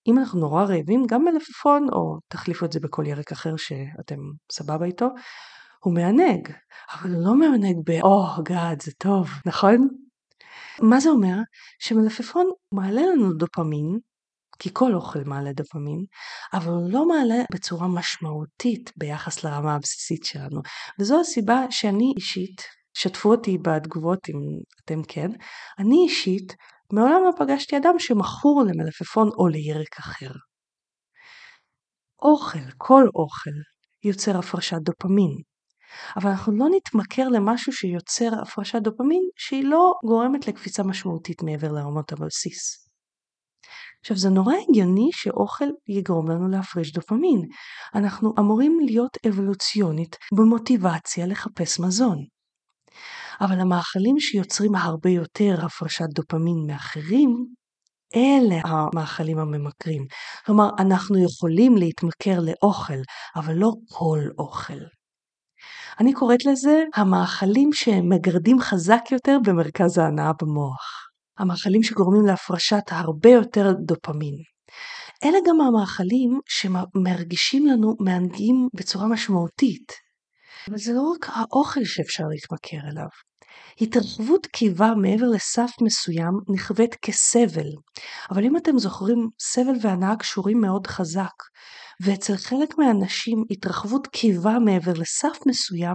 [0.09, 4.18] אם אנחנו נורא רעבים, גם מלפפון, או תחליפו את זה בכל ירק אחר שאתם
[4.52, 5.07] סבבה איתו,
[5.84, 6.48] הוא מענג,
[6.92, 9.88] אבל הוא לא מענג ב-Oh God, זה טוב, נכון?
[10.82, 11.36] מה זה אומר?
[11.78, 13.98] שמלפפון מעלה לנו דופמין,
[14.58, 16.04] כי כל אוכל מעלה דופמין,
[16.52, 20.60] אבל הוא לא מעלה בצורה משמעותית ביחס לרמה הבסיסית שלנו.
[21.00, 22.62] וזו הסיבה שאני אישית,
[22.94, 24.34] שתפו אותי בתגובות אם
[24.84, 25.30] אתם כן,
[25.78, 26.56] אני אישית
[26.92, 30.30] מעולם לא פגשתי אדם שמכור למלפפון או לירק אחר.
[32.22, 33.50] אוכל, כל אוכל,
[34.04, 35.55] יוצר הפרשת דופמין.
[36.16, 42.12] אבל אנחנו לא נתמכר למשהו שיוצר הפרשת דופמין שהיא לא גורמת לקפיצה משמעותית מעבר לרמות
[42.12, 42.87] הבסיס.
[44.01, 47.40] עכשיו זה נורא הגיוני שאוכל יגרום לנו להפריש דופמין.
[47.94, 52.18] אנחנו אמורים להיות אבולוציונית במוטיבציה לחפש מזון.
[53.40, 57.46] אבל המאכלים שיוצרים הרבה יותר הפרשת דופמין מאחרים,
[58.16, 60.07] אלה המאכלים הממכרים.
[60.46, 63.01] כלומר, אנחנו יכולים להתמכר לאוכל,
[63.37, 64.95] אבל לא כל אוכל.
[66.00, 71.09] אני קוראת לזה המאכלים שמגרדים חזק יותר במרכז ההנאה במוח.
[71.38, 74.35] המאכלים שגורמים להפרשת הרבה יותר דופמין.
[75.24, 79.92] אלה גם המאכלים שמרגישים לנו מענגים בצורה משמעותית.
[80.68, 83.09] אבל זה לא רק האוכל שאפשר להתמכר אליו.
[83.80, 87.70] התרחבות קיבה מעבר לסף מסוים נכווית כסבל,
[88.30, 91.35] אבל אם אתם זוכרים, סבל והנאה קשורים מאוד חזק,
[92.00, 95.94] ואצל חלק מהאנשים התרחבות קיבה מעבר לסף מסוים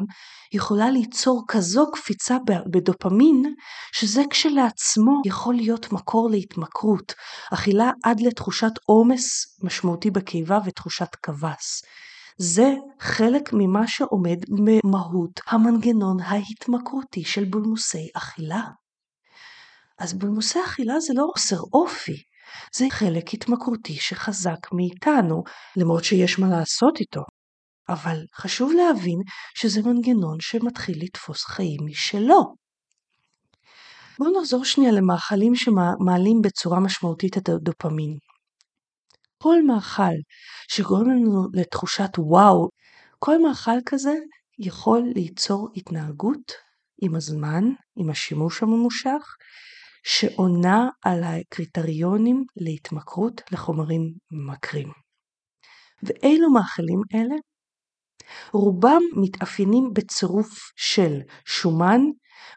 [0.54, 2.38] יכולה ליצור כזו קפיצה
[2.72, 3.56] בדופמין,
[3.94, 7.14] שזה כשלעצמו יכול להיות מקור להתמכרות,
[7.54, 11.82] אכילה עד לתחושת עומס משמעותי בקיבה ותחושת קבס.
[12.38, 18.62] זה חלק ממה שעומד במהות המנגנון ההתמכרותי של בולמוסי אכילה.
[20.00, 22.24] אז בולמוסי אכילה זה לא חוסר אופי,
[22.76, 25.44] זה חלק התמכרותי שחזק מאיתנו,
[25.78, 27.22] למרות שיש מה לעשות איתו.
[27.90, 29.20] אבל חשוב להבין
[29.56, 32.56] שזה מנגנון שמתחיל לתפוס חיים משלו.
[34.20, 38.18] בואו נחזור שנייה למאכלים שמעלים בצורה משמעותית את הדופמין.
[39.44, 40.16] כל מאכל
[40.68, 42.70] שגורם לנו לתחושת וואו,
[43.20, 44.14] כל מאכל כזה
[44.60, 46.52] יכול ליצור התנהגות
[47.02, 47.64] עם הזמן,
[47.96, 49.36] עם השימוש הממושך,
[50.04, 54.92] שעונה על הקריטריונים להתמכרות לחומרים ממכרים.
[56.04, 57.36] ואילו מאכלים אלה?
[58.54, 62.02] רובם מתאפיינים בצירוף של שומן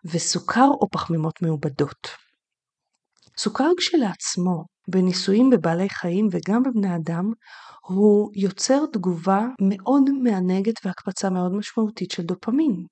[0.04, 2.08] וסוכר או פחמימות מעובדות.
[3.38, 7.32] סוכר כשלעצמו בניסויים בבעלי חיים וגם בבני אדם
[7.86, 12.86] הוא יוצר תגובה מאוד מענגת והקפצה מאוד משמעותית של דופמין.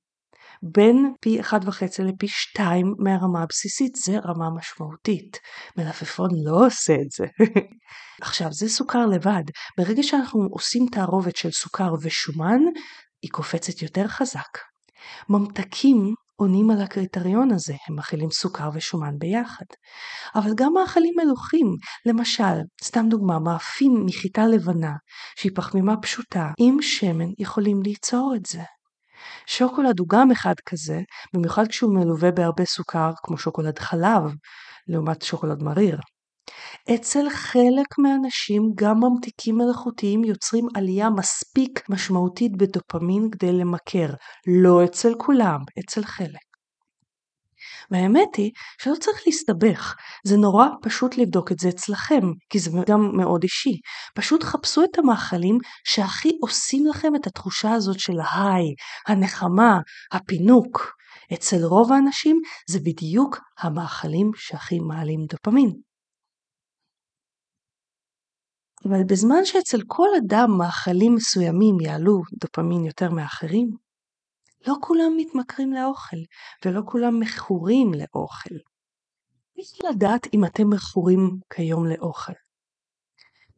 [0.62, 5.38] בין פי 1.5 לפי 2 מהרמה הבסיסית, זה רמה משמעותית.
[5.76, 7.26] מלפפון לא עושה את זה.
[8.22, 9.42] עכשיו, זה סוכר לבד.
[9.78, 12.60] ברגע שאנחנו עושים תערובת של סוכר ושומן,
[13.22, 14.58] היא קופצת יותר חזק.
[15.28, 19.64] ממתקים עונים על הקריטריון הזה, הם מכילים סוכר ושומן ביחד.
[20.34, 21.66] אבל גם מאכלים מלוכים,
[22.06, 24.92] למשל, סתם דוגמה, מאפים מחיטה לבנה,
[25.36, 28.62] שהיא פחמימה פשוטה, עם שמן יכולים ליצור את זה.
[29.46, 31.00] שוקולד הוא גם אחד כזה,
[31.34, 34.22] במיוחד כשהוא מלווה בהרבה סוכר, כמו שוקולד חלב,
[34.88, 35.98] לעומת שוקולד מריר.
[36.94, 44.14] אצל חלק מהאנשים גם ממתיקים מלאכותיים יוצרים עלייה מספיק משמעותית בדופמין כדי למכר,
[44.62, 46.51] לא אצל כולם, אצל חלק.
[47.90, 48.50] והאמת היא
[48.82, 53.80] שלא צריך להסתבך, זה נורא פשוט לבדוק את זה אצלכם, כי זה גם מאוד אישי.
[54.14, 58.74] פשוט חפשו את המאכלים שהכי עושים לכם את התחושה הזאת של ההיי,
[59.08, 59.78] הנחמה,
[60.12, 60.92] הפינוק.
[61.34, 62.40] אצל רוב האנשים
[62.70, 65.72] זה בדיוק המאכלים שהכי מעלים דופמין.
[68.84, 73.70] אבל בזמן שאצל כל אדם מאכלים מסוימים יעלו דופמין יותר מאחרים,
[74.66, 76.16] לא כולם מתמכרים לאוכל,
[76.64, 78.54] ולא כולם מכורים לאוכל.
[79.58, 82.32] איך לדעת אם אתם מכורים כיום לאוכל?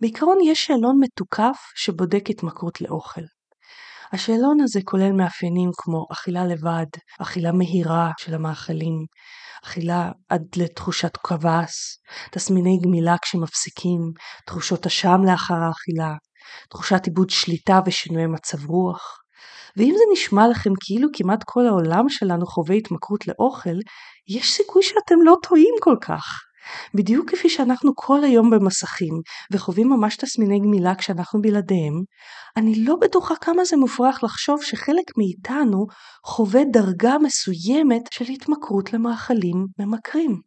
[0.00, 3.20] בעיקרון יש שאלון מתוקף שבודק התמכרות לאוכל.
[4.12, 6.86] השאלון הזה כולל מאפיינים כמו אכילה לבד,
[7.20, 9.06] אכילה מהירה של המאכלים,
[9.64, 11.98] אכילה עד לתחושת כבש,
[12.30, 14.00] תסמיני גמילה כשמפסיקים,
[14.46, 16.14] תחושות אשם לאחר האכילה,
[16.70, 19.23] תחושת עיבוד שליטה ושינויי מצב רוח.
[19.76, 23.76] ואם זה נשמע לכם כאילו כמעט כל העולם שלנו חווה התמכרות לאוכל,
[24.28, 26.24] יש סיכוי שאתם לא טועים כל כך.
[26.94, 29.14] בדיוק כפי שאנחנו כל היום במסכים
[29.52, 32.02] וחווים ממש תסמיני גמילה כשאנחנו בלעדיהם,
[32.56, 35.86] אני לא בטוחה כמה זה מופרך לחשוב שחלק מאיתנו
[36.24, 40.40] חווה דרגה מסוימת של התמכרות למאכלים ממכרים.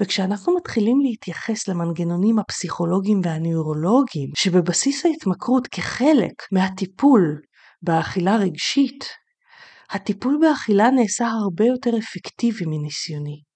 [0.00, 7.40] וכשאנחנו מתחילים להתייחס למנגנונים הפסיכולוגיים והנוירולוגיים שבבסיס ההתמכרות כחלק מהטיפול
[7.82, 9.04] באכילה רגשית,
[9.90, 13.47] הטיפול באכילה נעשה הרבה יותר אפקטיבי מניסיוני.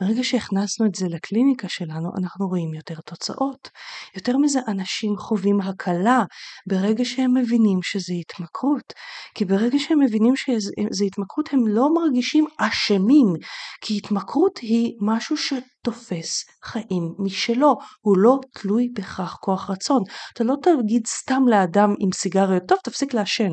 [0.00, 3.68] ברגע שהכנסנו את זה לקליניקה שלנו, אנחנו רואים יותר תוצאות.
[4.14, 6.24] יותר מזה, אנשים חווים הקלה
[6.68, 8.92] ברגע שהם מבינים שזה התמכרות.
[9.34, 13.26] כי ברגע שהם מבינים שזה התמכרות, הם לא מרגישים אשמים,
[13.80, 20.02] כי התמכרות היא משהו שתופס חיים משלו, הוא לא תלוי בהכרח כוח רצון.
[20.32, 23.52] אתה לא תגיד סתם לאדם עם סיגריות, טוב, תפסיק לעשן.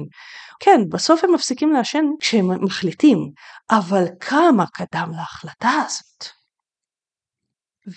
[0.63, 3.17] כן, בסוף הם מפסיקים לעשן כשהם מחליטים,
[3.71, 6.26] אבל כמה קדם להחלטה הזאת?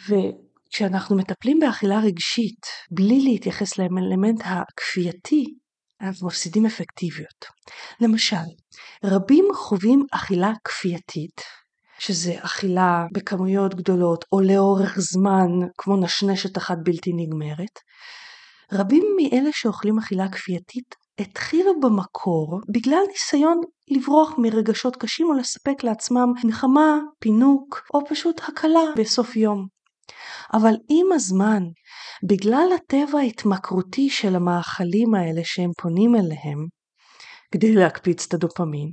[0.09, 5.44] וכשאנחנו מטפלים באכילה רגשית בלי להתייחס לאלמנט הכפייתי,
[6.00, 7.44] אנחנו מפסידים אפקטיביות.
[8.00, 8.46] למשל,
[9.05, 11.40] רבים חווים אכילה כפייתית,
[11.98, 17.79] שזה אכילה בכמויות גדולות או לאורך זמן כמו נשנשת אחת בלתי נגמרת.
[18.72, 26.33] רבים מאלה שאוכלים אכילה כפייתית התחילו במקור בגלל ניסיון לברוח מרגשות קשים או לספק לעצמם
[26.44, 29.66] נחמה, פינוק או פשוט הקלה בסוף יום.
[30.53, 31.62] אבל עם הזמן,
[32.29, 36.66] בגלל הטבע ההתמכרותי של המאכלים האלה שהם פונים אליהם,
[37.53, 38.90] כדי להקפיץ את הדופמין,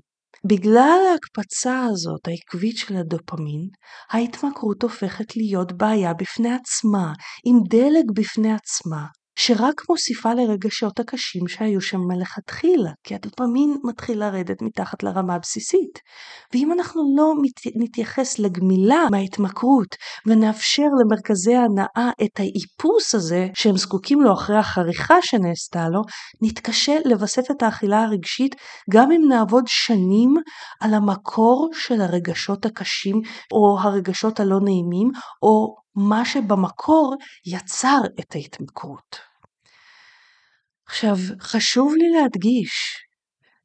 [0.48, 3.68] בגלל ההקפצה הזאת העקבית של הדופמין,
[4.12, 7.14] ההתמכרות הופכת להיות בעיה בפני עצמה,
[7.46, 14.62] עם דלק בפני עצמה, שרק מוסיפה לרגשות הקשים שהיו שם מלכתחילה, כי הדופמין מתחיל לרדת
[14.62, 16.00] מתחת לרמה הבסיסית.
[16.54, 17.34] ואם אנחנו לא
[17.76, 19.96] נתייחס לגמילה מההתמכרות
[20.28, 26.02] ונאפשר למרכזי ההנאה את האיפוס הזה שהם זקוקים לו אחרי החריכה שנעשתה לו,
[26.42, 28.56] נתקשה לבסף את האכילה הרגשית
[28.90, 30.34] גם אם נעבוד שנים
[30.82, 35.08] על המקור של הרגשות הקשים או הרגשות הלא נעימים
[35.44, 39.20] או מה שבמקור יצר את ההתמכרות.
[40.88, 42.98] עכשיו, חשוב לי להדגיש,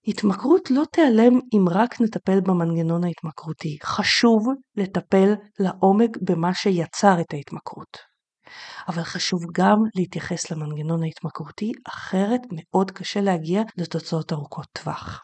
[0.06, 3.78] התמכרות לא תיעלם אם רק נטפל במנגנון ההתמכרותי.
[3.82, 7.98] חשוב לטפל לעומק במה שיצר את ההתמכרות.
[8.88, 15.22] אבל חשוב גם להתייחס למנגנון ההתמכרותי, אחרת מאוד קשה להגיע לתוצאות ארוכות טווח.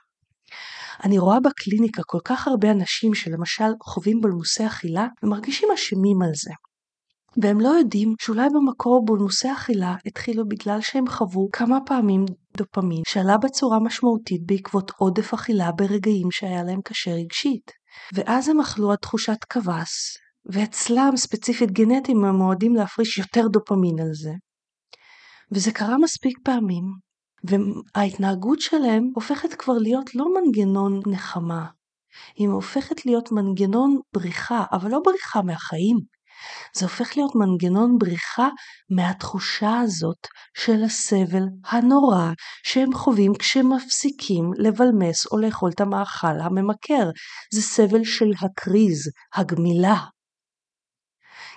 [1.05, 6.51] אני רואה בקליניקה כל כך הרבה אנשים שלמשל חווים בולמוסי אכילה ומרגישים אשמים על זה.
[7.37, 12.25] והם לא יודעים שאולי במקור בולמוסי אכילה התחילו בגלל שהם חוו כמה פעמים
[12.57, 17.71] דופמין שעלה בצורה משמעותית בעקבות עודף אכילה ברגעים שהיה להם קשה רגשית.
[18.15, 24.13] ואז הם אכלו עד תחושת כבש, ואצלם ספציפית גנטים הם מועדים להפריש יותר דופמין על
[24.13, 24.33] זה.
[25.53, 26.85] וזה קרה מספיק פעמים,
[27.45, 31.67] וההתנהגות שלהם הופכת כבר להיות לא מנגנון נחמה,
[32.37, 36.12] היא הופכת להיות מנגנון בריחה, אבל לא בריחה מהחיים.
[36.77, 38.49] זה הופך להיות מנגנון בריחה
[38.91, 40.27] מהתחושה הזאת
[40.57, 42.31] של הסבל הנורא
[42.63, 47.11] שהם חווים כשהם מפסיקים לבלמס או לאכול את המאכל הממכר.
[47.53, 49.97] זה סבל של הקריז, הגמילה.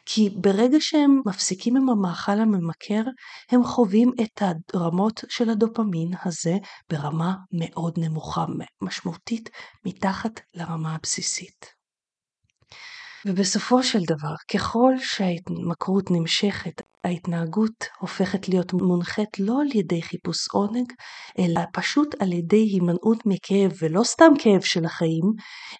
[0.06, 3.04] כי ברגע שהם מפסיקים עם המאכל הממכר,
[3.52, 4.42] הם חווים את
[4.74, 6.58] הרמות של הדופמין הזה
[6.90, 8.46] ברמה מאוד נמוכה,
[8.82, 9.50] משמעותית
[9.86, 11.75] מתחת לרמה הבסיסית.
[13.26, 20.94] ובסופו של דבר, ככל שההתמכרות נמשכת, ההתנהגות הופכת להיות מונחית לא על ידי חיפוש עונג,
[21.40, 25.32] אלא פשוט על ידי הימנעות מכאב, ולא סתם כאב של החיים,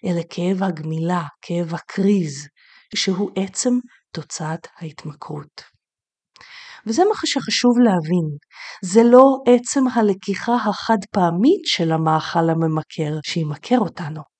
[0.04, 2.48] אלא כאב הגמילה, כאב הקריז,
[2.94, 3.78] שהוא עצם
[4.12, 5.62] תוצאת ההתמכרות.
[6.86, 8.36] וזה מה שחשוב להבין,
[8.84, 14.35] זה לא עצם הלקיחה החד פעמית של המאכל הממכר שימכר אותנו.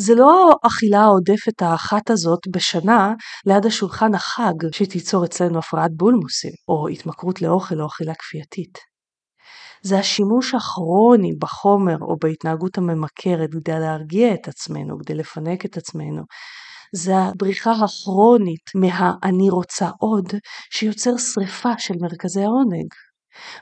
[0.00, 3.14] זה לא האכילה העודפת האחת הזאת בשנה
[3.46, 8.78] ליד השולחן החג שתיצור אצלנו הפרעת בולמוסים, או התמכרות לאוכל או אכילה כפייתית.
[9.82, 16.22] זה השימוש הכרוני בחומר או בהתנהגות הממכרת כדי להרגיע את עצמנו, כדי לפנק את עצמנו,
[16.94, 20.26] זה הבריחה הכרונית מה"אני רוצה עוד",
[20.70, 22.88] שיוצר שריפה של מרכזי העונג.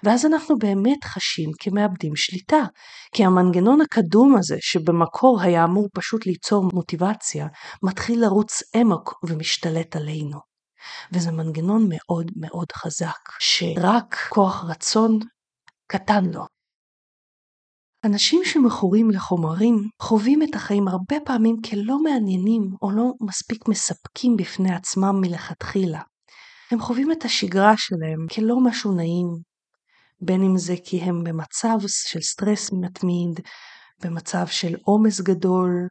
[0.02, 2.62] ואז אנחנו באמת חשים כמאבדים שליטה,
[3.14, 7.46] כי המנגנון הקדום הזה, שבמקור היה אמור פשוט ליצור מוטיבציה,
[7.82, 10.38] מתחיל לרוץ עמק ומשתלט עלינו.
[11.12, 15.18] וזה מנגנון מאוד מאוד חזק, שרק כוח רצון
[15.86, 16.44] קטן לו.
[18.04, 24.74] אנשים שמכורים לחומרים חווים את החיים הרבה פעמים כלא מעניינים או לא מספיק מספקים בפני
[24.74, 26.00] עצמם מלכתחילה.
[26.70, 29.26] הם חווים את השגרה שלהם כלא משהו נעים,
[30.20, 33.40] בין אם זה כי הם במצב של סטרס מתמיד,
[34.04, 35.88] במצב של עומס גדול,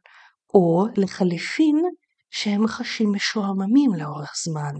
[0.54, 1.82] או לחליפין
[2.30, 4.72] שהם חשים משועממים לאורך זמן.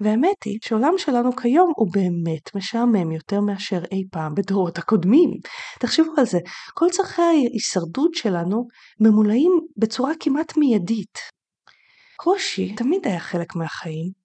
[0.00, 5.30] והאמת היא שעולם שלנו כיום הוא באמת משעמם יותר מאשר אי פעם בדורות הקודמים.
[5.80, 6.38] תחשבו על זה,
[6.74, 8.66] כל צרכי ההישרדות שלנו
[9.00, 11.18] ממולאים בצורה כמעט מיידית.
[12.16, 14.23] קושי תמיד היה חלק מהחיים,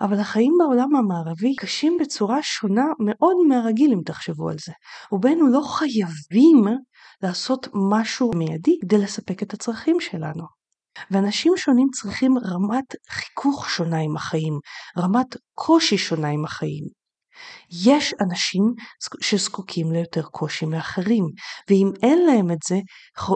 [0.00, 4.72] אבל החיים בעולם המערבי קשים בצורה שונה מאוד מהרגיל אם תחשבו על זה.
[5.10, 6.64] רובנו לא חייבים
[7.22, 10.44] לעשות משהו מיידי כדי לספק את הצרכים שלנו.
[11.10, 14.58] ואנשים שונים צריכים רמת חיכוך שונה עם החיים,
[14.98, 16.84] רמת קושי שונה עם החיים.
[17.86, 18.62] יש אנשים
[19.20, 21.24] שזקוקים ליותר קושי מאחרים,
[21.70, 22.76] ואם אין להם את זה,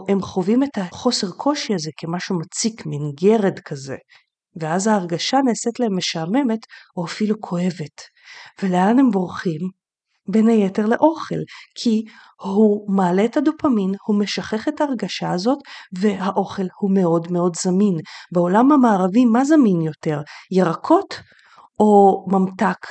[0.09, 3.97] הם חווים את החוסר קושי הזה כמשהו מציק, מין גרד כזה,
[4.57, 8.01] ואז ההרגשה נעשית להם משעממת או אפילו כואבת.
[8.63, 9.81] ולאן הם בורחים?
[10.29, 11.41] בין היתר לאוכל,
[11.75, 12.05] כי
[12.43, 15.59] הוא מעלה את הדופמין, הוא משכך את ההרגשה הזאת,
[15.93, 17.99] והאוכל הוא מאוד מאוד זמין.
[18.33, 21.21] בעולם המערבי מה זמין יותר, ירקות
[21.81, 22.87] או ממתק?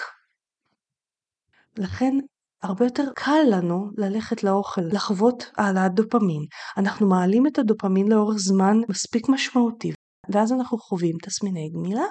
[1.78, 2.18] לכן
[2.64, 6.42] הרבה יותר קל לנו ללכת לאוכל, לחוות העלאת דופמין.
[6.78, 9.92] אנחנו מעלים את הדופמין לאורך זמן מספיק משמעותי,
[10.34, 12.06] ואז אנחנו חווים תסמיני גמילה,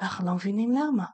[0.00, 1.04] ואנחנו לא מבינים למה.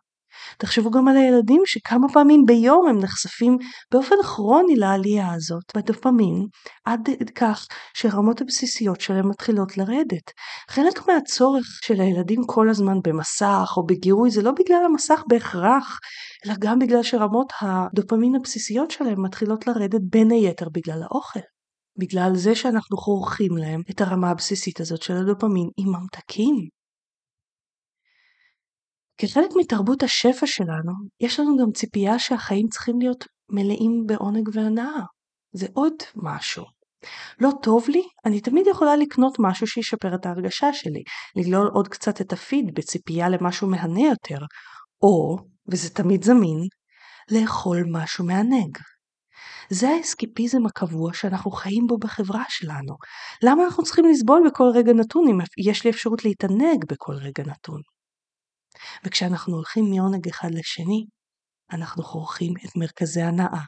[0.58, 3.58] תחשבו גם על הילדים שכמה פעמים ביום הם נחשפים
[3.92, 6.46] באופן כרוני לעלייה הזאת בדופמין,
[6.84, 10.30] עד כך שהרמות הבסיסיות שלהם מתחילות לרדת.
[10.70, 15.98] חלק מהצורך של הילדים כל הזמן במסך או בגירוי זה לא בגלל המסך בהכרח,
[16.46, 21.40] אלא גם בגלל שרמות הדופמין הבסיסיות שלהם מתחילות לרדת בין היתר בגלל האוכל.
[21.98, 26.68] בגלל זה שאנחנו חורכים להם את הרמה הבסיסית הזאת של הדופמין עם ממתקים.
[29.20, 35.00] כחלק מתרבות השפע שלנו, יש לנו גם ציפייה שהחיים צריכים להיות מלאים בעונג והנאה.
[35.52, 36.64] זה עוד משהו.
[37.40, 41.02] לא טוב לי, אני תמיד יכולה לקנות משהו שישפר את ההרגשה שלי,
[41.36, 44.38] לגלול עוד קצת את הפיד בציפייה למשהו מהנה יותר,
[45.02, 45.36] או,
[45.68, 46.60] וזה תמיד זמין,
[47.30, 48.78] לאכול משהו מענג.
[49.70, 52.96] זה האסקיפיזם הקבוע שאנחנו חיים בו בחברה שלנו.
[53.42, 57.80] למה אנחנו צריכים לסבול בכל רגע נתון אם יש לי אפשרות להתענג בכל רגע נתון?
[59.04, 61.04] וכשאנחנו הולכים מעונג אחד לשני,
[61.72, 63.62] אנחנו חורכים את מרכזי הנאה.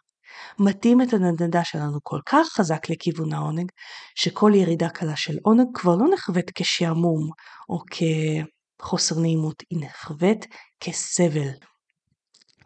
[0.58, 3.70] מתאים את הנדנדה שלנו כל כך חזק לכיוון העונג,
[4.14, 7.31] שכל ירידה קלה של עונג כבר לא נחווית כשעמום
[7.68, 7.79] או
[8.81, 10.46] כחוסר נעימות, היא נחווית
[10.81, 11.50] כסבל.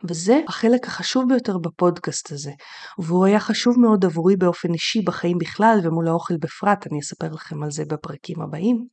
[0.09, 2.51] וזה החלק החשוב ביותר בפודקאסט הזה,
[2.99, 7.63] והוא היה חשוב מאוד עבורי באופן אישי בחיים בכלל ומול האוכל בפרט, אני אספר לכם
[7.63, 8.87] על זה בפרקים הבאים.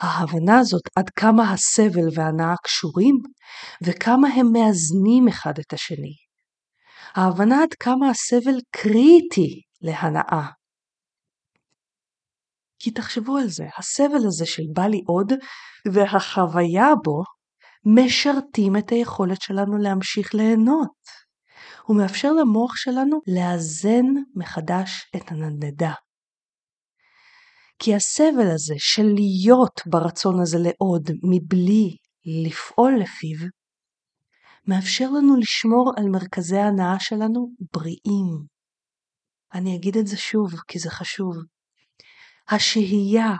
[0.00, 3.14] ההבנה הזאת עד כמה הסבל וההנאה קשורים
[3.84, 6.14] וכמה הם מאזנים אחד את השני.
[7.14, 10.46] ההבנה עד כמה הסבל קריטי להנאה.
[12.78, 15.32] כי תחשבו על זה, הסבל הזה של בא לי עוד
[15.92, 17.22] והחוויה בו
[17.86, 21.26] משרתים את היכולת שלנו להמשיך ליהנות.
[21.86, 25.92] הוא מאפשר למוח שלנו לאזן מחדש את הנדנדה.
[27.78, 31.96] כי הסבל הזה של להיות ברצון הזה לעוד מבלי
[32.46, 33.48] לפעול לפיו,
[34.66, 38.46] מאפשר לנו לשמור על מרכזי ההנאה שלנו בריאים.
[39.54, 41.36] אני אגיד את זה שוב, כי זה חשוב.
[42.48, 43.34] השהייה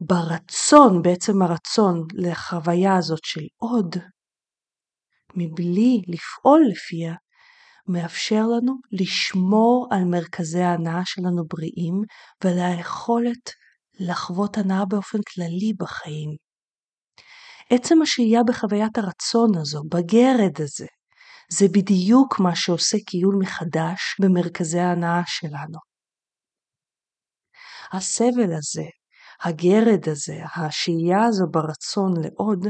[0.00, 3.96] ברצון, בעצם הרצון לחוויה הזאת של עוד,
[5.34, 7.14] מבלי לפעול לפיה,
[7.88, 11.94] מאפשר לנו לשמור על מרכזי ההנאה שלנו בריאים
[12.44, 13.50] וליכולת
[14.00, 16.30] לחוות הנאה באופן כללי בחיים.
[17.70, 20.86] עצם השהייה בחוויית הרצון הזו, בגרד הזה,
[21.52, 25.78] זה בדיוק מה שעושה קיול מחדש במרכזי ההנאה שלנו.
[27.92, 28.88] הסבל הזה,
[29.42, 32.66] הגרד הזה, השהייה הזו ברצון לעוד,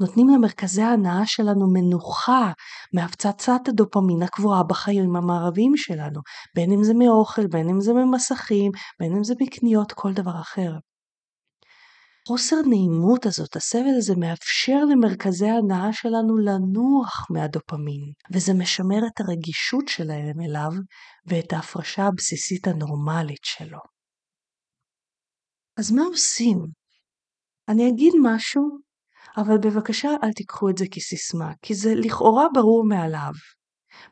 [0.00, 2.52] נותנים למרכזי ההנאה שלנו מנוחה
[2.94, 6.20] מהפצצת הדופמין הקבועה בחיים המערביים שלנו,
[6.54, 10.72] בין אם זה מאוכל, בין אם זה ממסכים, בין אם זה מקניות, כל דבר אחר.
[12.28, 19.88] חוסר נעימות הזאת, הסבל הזה מאפשר למרכזי ההנאה שלנו לנוח מהדופמין, וזה משמר את הרגישות
[19.88, 20.70] שלהם אליו
[21.26, 23.99] ואת ההפרשה הבסיסית הנורמלית שלו.
[25.80, 26.58] אז מה עושים?
[27.68, 28.62] אני אגיד משהו,
[29.36, 33.32] אבל בבקשה אל תיקחו את זה כסיסמה, כי זה לכאורה ברור מאליו.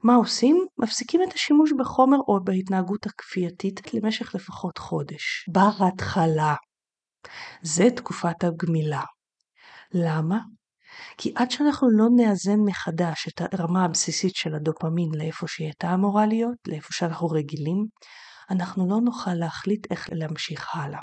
[0.02, 0.66] מה עושים?
[0.78, 5.48] מפסיקים את השימוש בחומר או בהתנהגות הכפייתית למשך לפחות חודש.
[5.52, 6.54] בהתחלה.
[7.62, 9.04] זה תקופת הגמילה.
[9.94, 10.38] למה?
[11.18, 16.26] כי עד שאנחנו לא נאזן מחדש את הרמה הבסיסית של הדופמין לאיפה שהיא הייתה אמורה
[16.26, 17.86] להיות, לאיפה שאנחנו רגילים,
[18.50, 21.00] אנחנו לא נוכל להחליט איך להמשיך הלאה.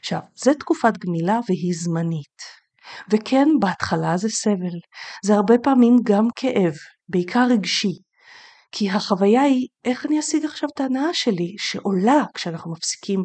[0.00, 2.38] עכשיו, זו תקופת גמילה והיא זמנית.
[3.10, 4.78] וכן, בהתחלה זה סבל.
[5.24, 6.74] זה הרבה פעמים גם כאב,
[7.08, 7.98] בעיקר רגשי.
[8.72, 13.24] כי החוויה היא איך אני אשיג עכשיו את ההנאה שלי, שעולה כשאנחנו מפסיקים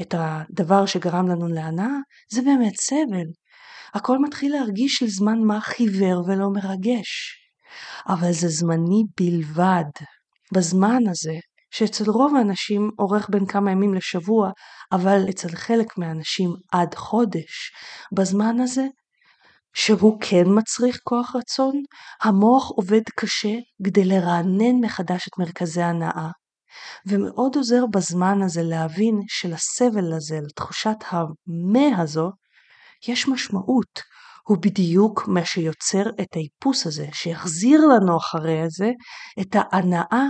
[0.00, 1.96] את הדבר שגרם לנו להנאה,
[2.32, 3.26] זה באמת סבל.
[3.94, 7.40] הכל מתחיל להרגיש לזמן מה חיוור ולא מרגש.
[8.08, 9.90] אבל זה זמני בלבד.
[10.54, 11.38] בזמן הזה
[11.74, 14.50] שאצל רוב האנשים אורך בין כמה ימים לשבוע,
[14.92, 17.72] אבל אצל חלק מהאנשים עד חודש.
[18.12, 18.86] בזמן הזה,
[19.74, 21.82] שהוא כן מצריך כוח רצון,
[22.22, 23.54] המוח עובד קשה
[23.86, 26.30] כדי לרענן מחדש את מרכזי ההנאה,
[27.06, 32.30] ומאוד עוזר בזמן הזה להבין שלסבל הזה, לתחושת המה הזו,
[33.08, 34.02] יש משמעות.
[34.48, 38.90] הוא בדיוק מה שיוצר את האיפוס הזה, שיחזיר לנו אחרי זה
[39.40, 40.26] את ההנאה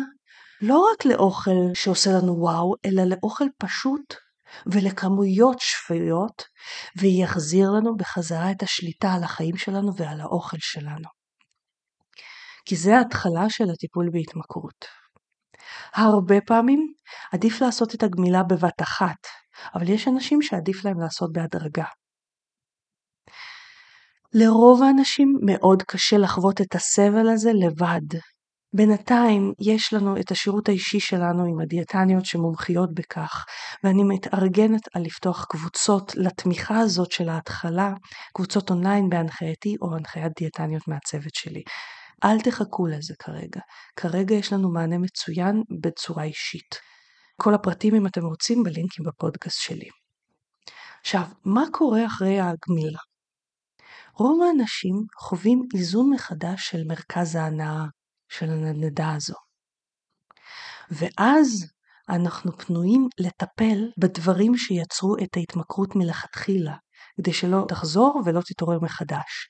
[0.66, 4.14] לא רק לאוכל שעושה לנו וואו, אלא לאוכל פשוט
[4.66, 6.42] ולכמויות שפיות,
[7.00, 11.08] ויחזיר לנו בחזרה את השליטה על החיים שלנו ועל האוכל שלנו.
[12.66, 14.84] כי זה ההתחלה של הטיפול בהתמכרות.
[15.94, 16.92] הרבה פעמים
[17.32, 19.26] עדיף לעשות את הגמילה בבת אחת,
[19.74, 21.86] אבל יש אנשים שעדיף להם לעשות בהדרגה.
[24.32, 28.18] לרוב האנשים מאוד קשה לחוות את הסבל הזה לבד,
[28.76, 33.44] בינתיים יש לנו את השירות האישי שלנו עם הדיאטניות שמומחיות בכך,
[33.84, 37.92] ואני מתארגנת על לפתוח קבוצות לתמיכה הזאת של ההתחלה,
[38.34, 41.62] קבוצות אונליין בהנחייתי או הנחיית דיאטניות מהצוות שלי.
[42.24, 43.60] אל תחכו לזה כרגע.
[43.96, 46.78] כרגע יש לנו מענה מצוין בצורה אישית.
[47.42, 49.88] כל הפרטים אם אתם רוצים בלינקים בפודקאסט שלי.
[51.00, 52.98] עכשיו, מה קורה אחרי הגמילה?
[54.14, 57.84] רוב האנשים חווים איזון מחדש של מרכז ההנאה,
[58.38, 59.34] של הנדנדה הזו.
[60.90, 61.66] ואז
[62.08, 66.74] אנחנו פנויים לטפל בדברים שיצרו את ההתמכרות מלכתחילה,
[67.16, 69.48] כדי שלא תחזור ולא תתעורר מחדש.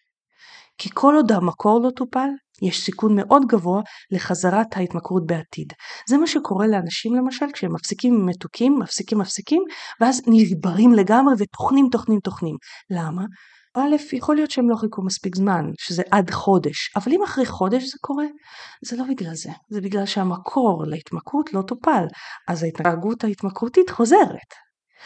[0.79, 2.29] כי כל עוד המקור לא טופל,
[2.63, 5.73] יש סיכון מאוד גבוה לחזרת ההתמכרות בעתיד.
[6.09, 9.63] זה מה שקורה לאנשים למשל כשהם מפסיקים עם מתוקים, מפסיקים מפסיקים,
[10.01, 12.57] ואז נשברים לגמרי וטוחנים טוחנים טוחנים.
[12.91, 13.23] למה?
[13.77, 17.83] א', יכול להיות שהם לא חיכו מספיק זמן, שזה עד חודש, אבל אם אחרי חודש
[17.83, 18.25] זה קורה,
[18.85, 22.05] זה לא בגלל זה, זה בגלל שהמקור להתמכרות לא טופל,
[22.49, 24.51] אז ההתנהגות ההתמכרותית חוזרת.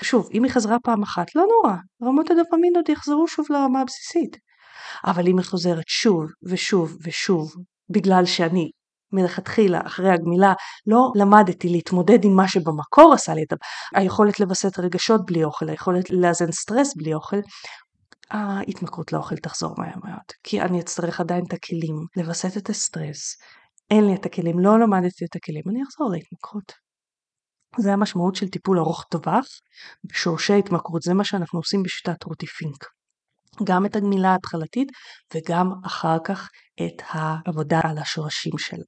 [0.03, 4.37] שוב, אם היא חזרה פעם אחת, לא נורא, רמות הדופמין עוד יחזרו שוב לרמה הבסיסית.
[5.05, 7.53] אבל אם היא חוזרת שוב ושוב ושוב,
[7.91, 8.71] בגלל שאני
[9.13, 10.53] מלכתחילה, אחרי הגמילה,
[10.87, 13.53] לא למדתי להתמודד עם מה שבמקור עשה לי את
[13.95, 17.37] היכולת לווסת רגשות בלי אוכל, היכולת לאזן סטרס בלי אוכל,
[18.31, 23.37] ההתמכרות לאוכל תחזור מהר מאוד, כי אני אצטרך עדיין את הכלים לווסת את הסטרס,
[23.91, 26.73] אין לי את הכלים, לא למדתי את הכלים, אני אחזור להתמכרות.
[27.79, 29.47] זה המשמעות של טיפול ארוך טווח
[30.05, 32.85] בשורשי התמכרות, זה מה שאנחנו עושים בשיטת רותי פינק.
[33.65, 34.89] גם את הגמילה ההתחלתית
[35.35, 36.49] וגם אחר כך
[36.87, 38.85] את העבודה על השורשים שלה.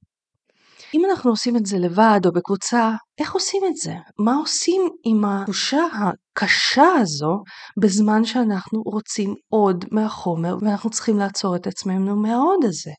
[0.93, 3.93] אם אנחנו עושים את זה לבד או בקבוצה, איך עושים את זה?
[4.19, 7.43] מה עושים עם התחושה הקשה הזו
[7.81, 12.91] בזמן שאנחנו רוצים עוד מהחומר ואנחנו צריכים לעצור את עצמנו מהעוד הזה?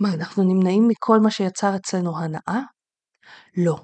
[0.00, 2.60] מה, אנחנו נמנעים מכל מה שיצר אצלנו הנאה?
[3.56, 3.76] לא.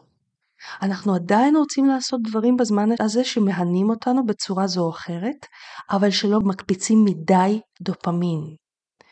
[0.83, 5.47] אנחנו עדיין רוצים לעשות דברים בזמן הזה שמהנים אותנו בצורה זו או אחרת,
[5.91, 8.64] אבל שלא מקפיצים מדי דופמין.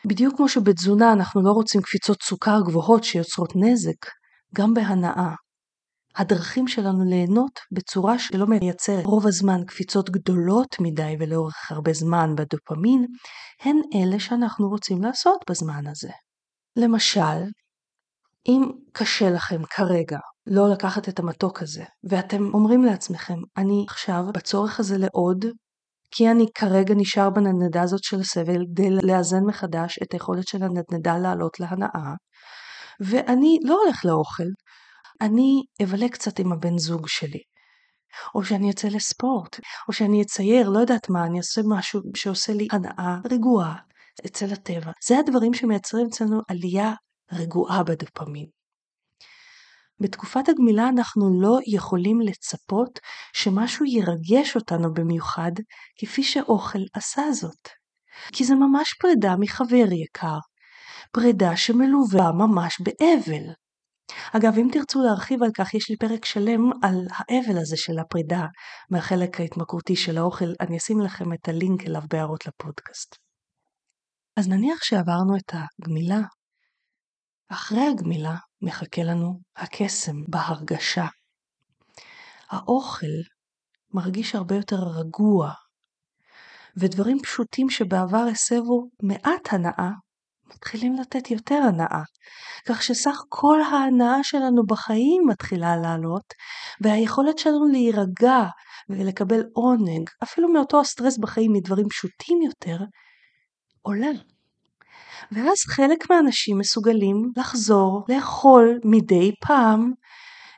[0.06, 4.06] בדיוק כמו שבתזונה אנחנו לא רוצים קפיצות סוכר גבוהות שיוצרות נזק,
[4.54, 5.34] גם בהנאה.
[6.16, 13.06] הדרכים שלנו ליהנות בצורה שלא מייצר רוב הזמן קפיצות גדולות מדי ולאורך הרבה זמן בדופמין,
[13.62, 16.10] הן אלה שאנחנו רוצים לעשות בזמן הזה.
[16.76, 17.42] למשל,
[18.48, 24.80] אם קשה לכם כרגע לא לקחת את המתוק הזה, ואתם אומרים לעצמכם, אני עכשיו בצורך
[24.80, 25.44] הזה לעוד,
[26.14, 31.18] כי אני כרגע נשאר בנדנדה הזאת של הסבל כדי לאזן מחדש את היכולת של הנדנדה
[31.18, 32.14] לעלות להנאה,
[33.00, 34.48] ואני לא הולך לאוכל,
[35.20, 37.40] אני אבלה קצת עם הבן זוג שלי.
[38.34, 42.68] או שאני אצא לספורט, או שאני אצייר, לא יודעת מה, אני אעשה משהו שעושה לי
[42.72, 43.76] הנאה רגועה
[44.26, 44.92] אצל הטבע.
[45.06, 46.92] זה הדברים שמייצרים אצלנו עלייה
[47.32, 48.46] רגועה בדופמין.
[50.02, 52.98] בתקופת הגמילה אנחנו לא יכולים לצפות
[53.32, 55.52] שמשהו ירגש אותנו במיוחד
[55.98, 57.68] כפי שאוכל עשה זאת.
[58.32, 60.38] כי זה ממש פרידה מחבר יקר,
[61.12, 63.44] פרידה שמלווה ממש באבל.
[64.32, 68.46] אגב, אם תרצו להרחיב על כך, יש לי פרק שלם על האבל הזה של הפרידה
[68.90, 73.16] מהחלק ההתמכרותי של האוכל, אני אשים לכם את הלינק אליו בהערות לפודקאסט.
[74.36, 76.20] אז נניח שעברנו את הגמילה,
[77.48, 81.06] אחרי הגמילה מחכה לנו הקסם בהרגשה.
[82.50, 83.06] האוכל
[83.94, 85.52] מרגיש הרבה יותר רגוע,
[86.76, 89.90] ודברים פשוטים שבעבר הסבו מעט הנאה,
[90.46, 92.02] מתחילים לתת יותר הנאה,
[92.68, 96.24] כך שסך כל ההנאה שלנו בחיים מתחילה לעלות,
[96.80, 98.46] והיכולת שלנו להירגע
[98.88, 102.78] ולקבל עונג, אפילו מאותו הסטרס בחיים מדברים פשוטים יותר,
[103.82, 104.10] עולה.
[105.32, 109.92] ואז חלק מהאנשים מסוגלים לחזור לאכול מדי פעם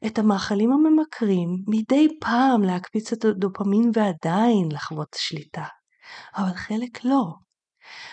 [0.06, 5.64] את המאכלים הממכרים, מדי פעם להקפיץ את הדופמין ועדיין לחוות שליטה.
[6.36, 7.24] אבל חלק לא.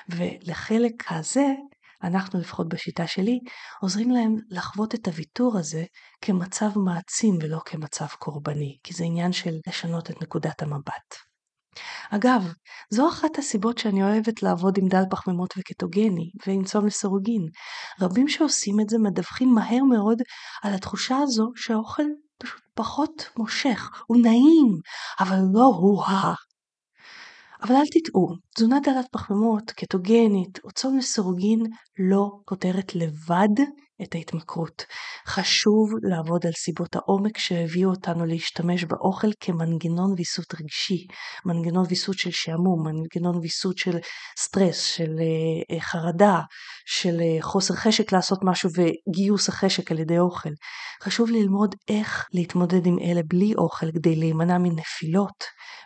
[0.10, 1.45] ולחלק הזה,
[2.04, 3.39] אנחנו לפחות בשיטה שלי,
[3.82, 5.84] עוזרים להם לחוות את הוויתור הזה
[6.22, 11.31] כמצב מעצים ולא כמצב קורבני, כי זה עניין של לשנות את נקודת המבט.
[12.09, 12.53] אגב,
[12.89, 17.41] זו אחת הסיבות שאני אוהבת לעבוד עם דל פחמימות וקטוגני ועם צום לסירוגין.
[18.01, 20.22] רבים שעושים את זה מדווחים מהר מאוד
[20.63, 22.03] על התחושה הזו שהאוכל
[22.38, 24.80] פשוט פחות מושך, הוא נעים,
[25.19, 26.34] אבל לא הוא ה...
[27.63, 31.59] אבל אל תטעו, תזונה דלת פחמימות, קטוגנית או צום לסירוגין
[31.99, 33.63] לא פותרת לבד
[34.04, 34.86] את ההתמכרות.
[35.28, 41.08] חשוב לעבוד על סיבות העומק שהביאו אותנו להשתמש באוכל כמנגנון ויסות רגשי,
[41.45, 43.97] מנגנון ויסות של שעמום, מנגנון ויסות של
[44.39, 46.39] סטרס, של uh, חרדה,
[46.86, 50.49] של uh, חוסר חשק לעשות משהו וגיוס החשק על ידי אוכל.
[51.04, 55.43] חשוב ללמוד איך להתמודד עם אלה בלי אוכל כדי להימנע מנפילות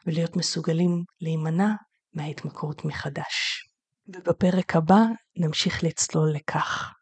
[0.07, 1.69] ולהיות מסוגלים להימנע
[2.13, 3.65] מההתמכרות מחדש.
[4.07, 5.01] ובפרק הבא
[5.37, 6.94] נמשיך לצלול לכך.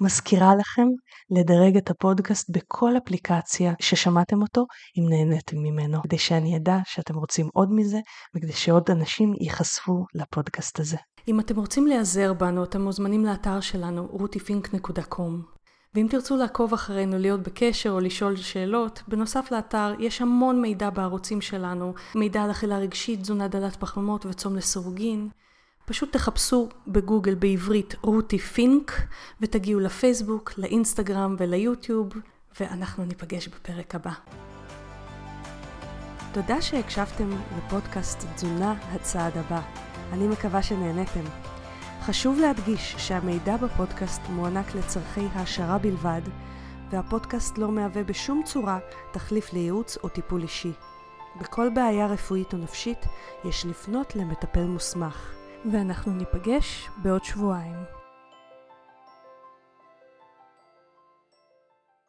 [0.00, 0.86] מזכירה לכם
[1.30, 4.64] לדרג את הפודקאסט בכל אפליקציה ששמעתם אותו
[4.98, 7.98] אם נהניתם ממנו, כדי שאני אדע שאתם רוצים עוד מזה
[8.36, 10.96] וכדי שעוד אנשים ייחשפו לפודקאסט הזה.
[11.28, 15.54] אם אתם רוצים להיעזר בנו, אתם מוזמנים לאתר שלנו, rutifink.com.
[15.94, 21.40] ואם תרצו לעקוב אחרינו, להיות בקשר או לשאול שאלות, בנוסף לאתר יש המון מידע בערוצים
[21.40, 25.28] שלנו, מידע על אכילה רגשית, תזונה דלת פחמימות וצום לסירוגין.
[25.86, 28.92] פשוט תחפשו בגוגל בעברית רותי פינק
[29.40, 32.12] ותגיעו לפייסבוק, לאינסטגרם וליוטיוב,
[32.60, 34.12] ואנחנו ניפגש בפרק הבא.
[36.32, 39.60] תודה שהקשבתם לפודקאסט תזונה הצעד הבא.
[40.12, 41.24] אני מקווה שנהניתם.
[42.02, 46.22] חשוב להדגיש שהמידע בפודקאסט מוענק לצורכי העשרה בלבד,
[46.90, 48.78] והפודקאסט לא מהווה בשום צורה
[49.12, 50.72] תחליף לייעוץ או טיפול אישי.
[51.40, 52.98] בכל בעיה רפואית או נפשית
[53.44, 55.33] יש לפנות למטפל מוסמך.
[55.72, 57.93] ואנחנו ניפגש בעוד שבועיים.